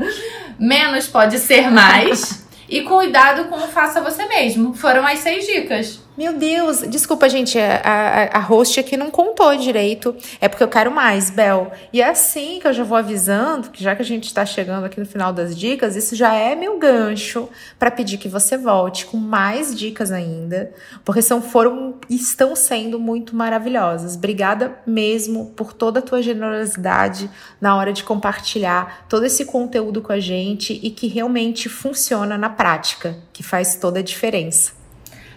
[0.57, 2.43] Menos pode ser mais.
[2.67, 4.73] e cuidado com o faça você mesmo.
[4.73, 6.01] Foram as seis dicas.
[6.17, 10.13] Meu Deus, desculpa, gente, a, a, a host aqui não contou direito.
[10.41, 11.71] É porque eu quero mais, Bel.
[11.93, 14.83] E é assim que eu já vou avisando, que já que a gente está chegando
[14.83, 17.47] aqui no final das dicas, isso já é meu gancho
[17.79, 20.73] para pedir que você volte com mais dicas ainda,
[21.05, 24.15] porque são foram estão sendo muito maravilhosas.
[24.15, 30.11] Obrigada mesmo por toda a tua generosidade na hora de compartilhar todo esse conteúdo com
[30.11, 34.80] a gente e que realmente funciona na prática, que faz toda a diferença.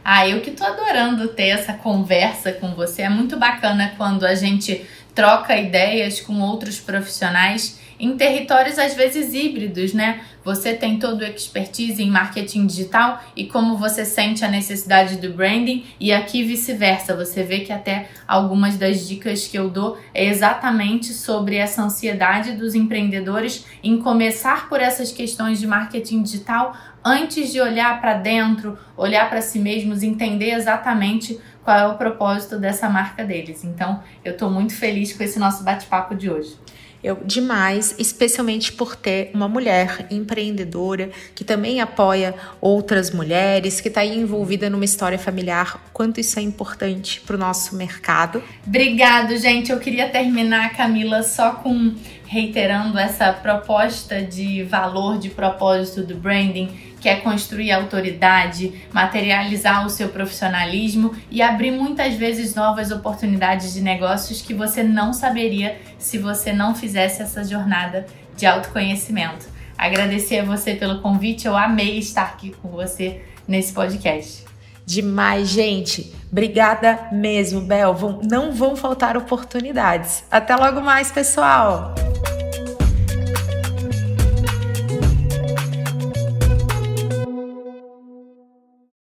[0.04, 3.02] Ah, eu que tô adorando ter essa conversa com você.
[3.02, 4.84] É muito bacana quando a gente
[5.14, 10.20] troca ideias com outros profissionais em territórios às vezes híbridos, né?
[10.44, 15.32] Você tem todo o expertise em marketing digital e como você sente a necessidade do
[15.32, 17.16] branding e aqui vice-versa.
[17.16, 22.52] Você vê que até algumas das dicas que eu dou é exatamente sobre essa ansiedade
[22.52, 28.78] dos empreendedores em começar por essas questões de marketing digital antes de olhar para dentro,
[28.96, 33.64] olhar para si mesmos, entender exatamente qual é o propósito dessa marca deles.
[33.64, 36.56] Então, eu estou muito feliz com esse nosso bate-papo de hoje.
[37.02, 44.02] Eu demais, especialmente por ter uma mulher empreendedora que também apoia outras mulheres, que está
[44.02, 45.84] envolvida numa história familiar.
[45.92, 48.42] Quanto isso é importante para o nosso mercado.
[48.66, 49.70] Obrigado, gente.
[49.70, 51.94] Eu queria terminar, Camila, só com
[52.26, 56.70] reiterando essa proposta de valor, de propósito do branding,
[57.04, 63.82] que é construir autoridade, materializar o seu profissionalismo e abrir muitas vezes novas oportunidades de
[63.82, 68.06] negócios que você não saberia se você não fizesse essa jornada
[68.38, 69.46] de autoconhecimento.
[69.76, 74.42] Agradecer a você pelo convite, eu amei estar aqui com você nesse podcast.
[74.86, 76.10] Demais, gente.
[76.32, 77.94] Obrigada mesmo, Bel.
[78.22, 80.24] Não vão faltar oportunidades.
[80.30, 81.94] Até logo mais, pessoal.